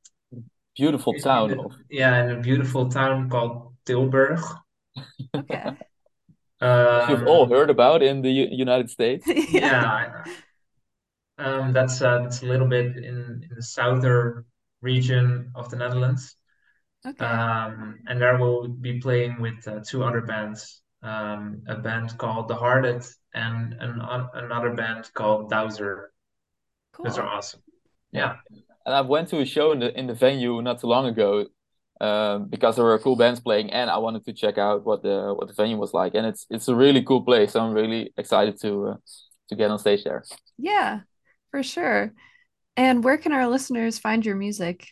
beautiful 0.75 1.13
in, 1.13 1.23
in 1.33 1.47
town 1.47 1.47
the, 1.47 1.59
of 1.59 1.71
yeah, 1.89 2.23
in 2.23 2.31
a 2.31 2.41
beautiful 2.41 2.89
town 2.89 3.29
called 3.29 3.73
Tilburg. 3.85 4.41
Okay. 5.35 5.73
which 6.89 7.07
you've 7.09 7.23
all 7.23 7.45
Um, 7.45 7.49
heard 7.49 7.69
about 7.69 8.01
in 8.03 8.21
the 8.21 8.31
U 8.31 8.47
United 8.51 8.89
States. 8.89 9.25
Yeah. 9.49 9.83
yeah, 9.83 10.23
um, 11.37 11.73
that's 11.73 12.01
uh, 12.01 12.19
that's 12.23 12.41
a 12.43 12.45
little 12.45 12.67
bit 12.67 12.95
in, 12.97 13.43
in 13.49 13.55
the 13.55 13.61
southern 13.63 14.45
region 14.81 15.51
of 15.55 15.69
the 15.69 15.77
Netherlands. 15.77 16.35
Okay. 17.05 17.25
Um, 17.25 17.99
and 18.07 18.21
there 18.21 18.37
we'll 18.37 18.67
be 18.67 18.99
playing 18.99 19.41
with 19.41 19.67
uh, 19.67 19.81
two 19.85 20.03
other 20.03 20.21
bands, 20.21 20.81
um, 21.01 21.63
a 21.67 21.75
band 21.75 22.17
called 22.17 22.47
The 22.47 22.55
Hearted 22.55 23.03
and 23.33 23.73
an, 23.79 24.01
another 24.33 24.73
band 24.73 25.11
called 25.13 25.49
Dowser. 25.49 26.11
Cool. 26.93 27.05
Those 27.05 27.17
are 27.17 27.27
awesome. 27.27 27.61
Yeah. 28.11 28.35
Yeah. 28.49 28.61
And 28.85 28.95
I 28.95 29.01
went 29.01 29.29
to 29.29 29.39
a 29.39 29.45
show 29.45 29.71
in 29.71 29.79
the 29.79 29.97
in 29.97 30.07
the 30.07 30.13
venue 30.13 30.61
not 30.61 30.79
too 30.81 30.87
long 30.87 31.07
ago, 31.07 31.47
um, 32.03 32.49
because 32.49 32.75
there 32.75 32.85
were 32.85 32.99
cool 32.99 33.15
bands 33.15 33.39
playing, 33.39 33.71
and 33.71 33.89
I 33.89 33.97
wanted 33.97 34.25
to 34.25 34.33
check 34.33 34.57
out 34.57 34.85
what 34.85 35.03
the 35.03 35.33
what 35.37 35.47
the 35.47 35.53
venue 35.53 35.77
was 35.77 35.93
like. 35.93 36.15
And 36.15 36.25
it's 36.27 36.45
it's 36.49 36.67
a 36.67 36.75
really 36.75 37.03
cool 37.03 37.23
place. 37.23 37.53
So 37.53 37.61
I'm 37.61 37.73
really 37.73 38.13
excited 38.17 38.59
to 38.61 38.69
uh, 38.89 38.95
to 39.49 39.55
get 39.55 39.71
on 39.71 39.79
stage 39.79 40.03
there. 40.03 40.23
Yeah, 40.57 41.01
for 41.51 41.63
sure. 41.63 42.13
And 42.75 43.03
where 43.03 43.17
can 43.17 43.33
our 43.33 43.47
listeners 43.47 43.99
find 43.99 44.25
your 44.25 44.35
music? 44.35 44.87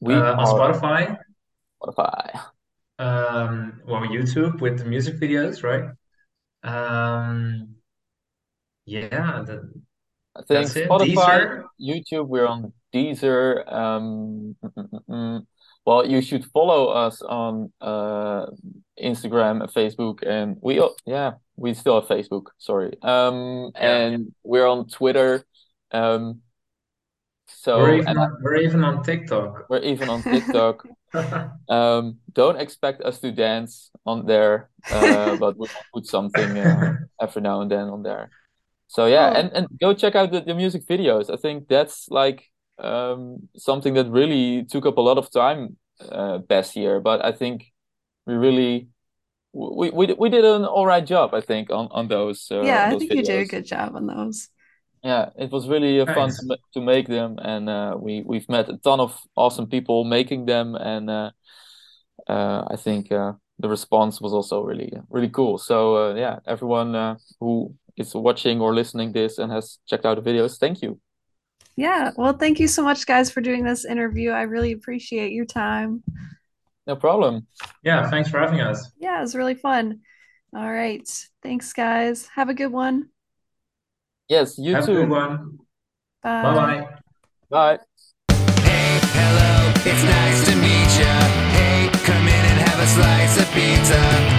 We 0.00 0.14
Uh, 0.14 0.34
on 0.34 0.40
are 0.40 0.46
Spotify, 0.46 1.18
Spotify. 1.82 2.40
um, 2.98 3.80
well, 3.86 4.02
YouTube 4.02 4.60
with 4.60 4.78
the 4.78 4.84
music 4.84 5.16
videos, 5.20 5.62
right? 5.62 5.90
Um, 6.64 7.76
yeah, 8.86 9.42
the, 9.46 9.70
I 10.36 10.42
think 10.42 10.48
that's 10.48 10.76
it. 10.76 10.88
Spotify, 10.88 11.64
YouTube, 11.80 12.28
we're 12.28 12.46
on 12.46 12.72
Deezer. 12.94 13.70
Um, 13.72 14.56
mm, 14.64 14.72
mm, 14.76 15.00
mm, 15.08 15.46
well, 15.84 16.06
you 16.06 16.20
should 16.22 16.44
follow 16.46 16.88
us 16.88 17.22
on 17.22 17.72
uh, 17.80 18.46
Instagram 19.02 19.62
and 19.62 19.72
Facebook, 19.72 20.26
and 20.26 20.56
we 20.62 20.80
yeah, 21.06 21.32
we 21.56 21.74
still 21.74 22.00
have 22.00 22.08
Facebook. 22.08 22.46
Sorry. 22.58 22.96
Um, 23.02 23.70
and 23.74 24.34
we're 24.44 24.66
on 24.66 24.88
Twitter. 24.88 25.44
Um, 25.92 26.42
We're 27.74 27.92
so 27.94 27.94
even 27.94 28.08
and 28.08 28.18
on, 28.18 28.36
we're 28.42 28.56
even 28.56 28.84
on 28.84 29.02
TikTok. 29.02 29.68
we're 29.68 29.80
even 29.82 30.08
on 30.08 30.22
TikTok. 30.22 30.86
Um, 31.70 32.18
don't 32.34 32.60
expect 32.60 33.00
us 33.02 33.18
to 33.20 33.32
dance 33.32 33.90
on 34.04 34.26
there, 34.26 34.68
uh, 34.90 35.36
but 35.40 35.56
we'll 35.56 35.70
put 35.94 36.04
something 36.06 36.58
uh, 36.58 36.96
every 37.18 37.40
now 37.40 37.62
and 37.62 37.70
then 37.70 37.88
on 37.88 38.02
there. 38.02 38.30
So 38.88 39.06
yeah, 39.06 39.30
Cool. 39.30 39.36
and 39.36 39.52
and 39.52 39.66
go 39.80 39.94
check 39.94 40.14
out 40.16 40.32
the, 40.32 40.42
the 40.42 40.54
music 40.54 40.86
videos. 40.86 41.30
I 41.32 41.36
think 41.36 41.68
that's 41.68 42.08
like 42.10 42.44
um 42.80 43.48
something 43.56 43.94
that 43.94 44.08
really 44.10 44.64
took 44.64 44.86
up 44.86 44.96
a 44.98 45.00
lot 45.00 45.18
of 45.18 45.30
time 45.30 45.76
uh 46.10 46.38
past 46.48 46.76
year, 46.76 47.00
but 47.00 47.24
I 47.24 47.32
think 47.32 47.66
we 48.26 48.34
really 48.34 48.88
we 49.52 49.90
we 49.90 50.06
we 50.14 50.30
did 50.30 50.44
an 50.44 50.64
all 50.64 50.86
right 50.86 51.06
job, 51.06 51.34
I 51.34 51.40
think, 51.42 51.70
on 51.70 51.88
on 51.92 52.08
those 52.08 52.48
uh, 52.52 52.56
Yeah, 52.60 52.82
on 52.82 52.90
I 52.90 52.94
those 52.94 52.96
think 52.96 53.14
you 53.14 53.22
did 53.22 53.40
a 53.40 53.46
good 53.46 53.66
job 53.66 53.94
on 53.96 54.06
those. 54.06 54.48
Yeah, 55.04 55.30
it 55.38 55.52
was 55.52 55.68
really 55.68 56.00
uh, 56.00 56.06
fun 56.06 56.34
to 56.34 56.36
Nice. 56.36 56.44
ma 56.44 56.56
to 56.74 56.80
make 56.80 57.06
them, 57.08 57.38
and 57.38 57.68
uh, 57.68 57.96
we 57.98 58.22
we've 58.26 58.48
met 58.48 58.68
a 58.68 58.76
ton 58.78 58.98
of 59.00 59.20
awesome 59.36 59.68
people 59.68 60.04
making 60.04 60.46
them, 60.46 60.74
and 60.74 61.08
uh, 61.08 61.30
uh, 62.28 62.64
I 62.70 62.76
think 62.76 63.12
uh, 63.12 63.34
the 63.58 63.68
response 63.68 64.20
was 64.20 64.32
also 64.32 64.62
really 64.62 64.92
really 65.10 65.30
cool. 65.30 65.58
So 65.58 65.96
uh, 66.12 66.14
yeah, 66.14 66.40
everyone 66.46 66.94
uh, 66.96 67.16
who 67.40 67.74
is 67.96 68.14
watching 68.14 68.60
or 68.60 68.74
listening 68.74 69.12
this 69.12 69.38
and 69.38 69.52
has 69.52 69.78
checked 69.88 70.06
out 70.06 70.22
the 70.22 70.30
videos, 70.30 70.58
thank 70.58 70.82
you. 70.82 71.00
Yeah, 71.78 72.10
well, 72.16 72.32
thank 72.32 72.58
you 72.58 72.66
so 72.66 72.82
much, 72.82 73.06
guys, 73.06 73.30
for 73.30 73.40
doing 73.40 73.62
this 73.62 73.84
interview. 73.84 74.32
I 74.32 74.42
really 74.42 74.72
appreciate 74.72 75.30
your 75.30 75.44
time. 75.44 76.02
No 76.88 76.96
problem. 76.96 77.46
Yeah, 77.84 78.10
thanks 78.10 78.28
for 78.28 78.40
having 78.40 78.60
us. 78.60 78.90
Yeah, 78.98 79.18
it 79.18 79.20
was 79.20 79.36
really 79.36 79.54
fun. 79.54 80.00
All 80.52 80.68
right. 80.68 81.08
Thanks, 81.40 81.72
guys. 81.72 82.26
Have 82.34 82.48
a 82.48 82.54
good 82.54 82.72
one. 82.72 83.10
Yes, 84.28 84.58
you 84.58 84.74
Have 84.74 84.84
a 84.84 84.86
good 84.88 85.04
too. 85.06 85.08
one. 85.08 85.58
Bye. 86.20 86.42
Bye-bye. 86.42 86.88
Bye. 87.48 87.78
Hey, 88.62 88.98
hello, 89.14 89.72
it's 89.76 90.02
nice 90.02 90.50
to 90.50 90.56
meet 90.56 90.98
ya. 90.98 91.20
Hey, 91.54 91.90
come 92.02 92.26
in 92.26 92.44
and 92.50 92.68
have 92.68 92.80
a 92.80 92.86
slice 92.88 93.38
of 93.38 93.54
pizza. 93.54 94.37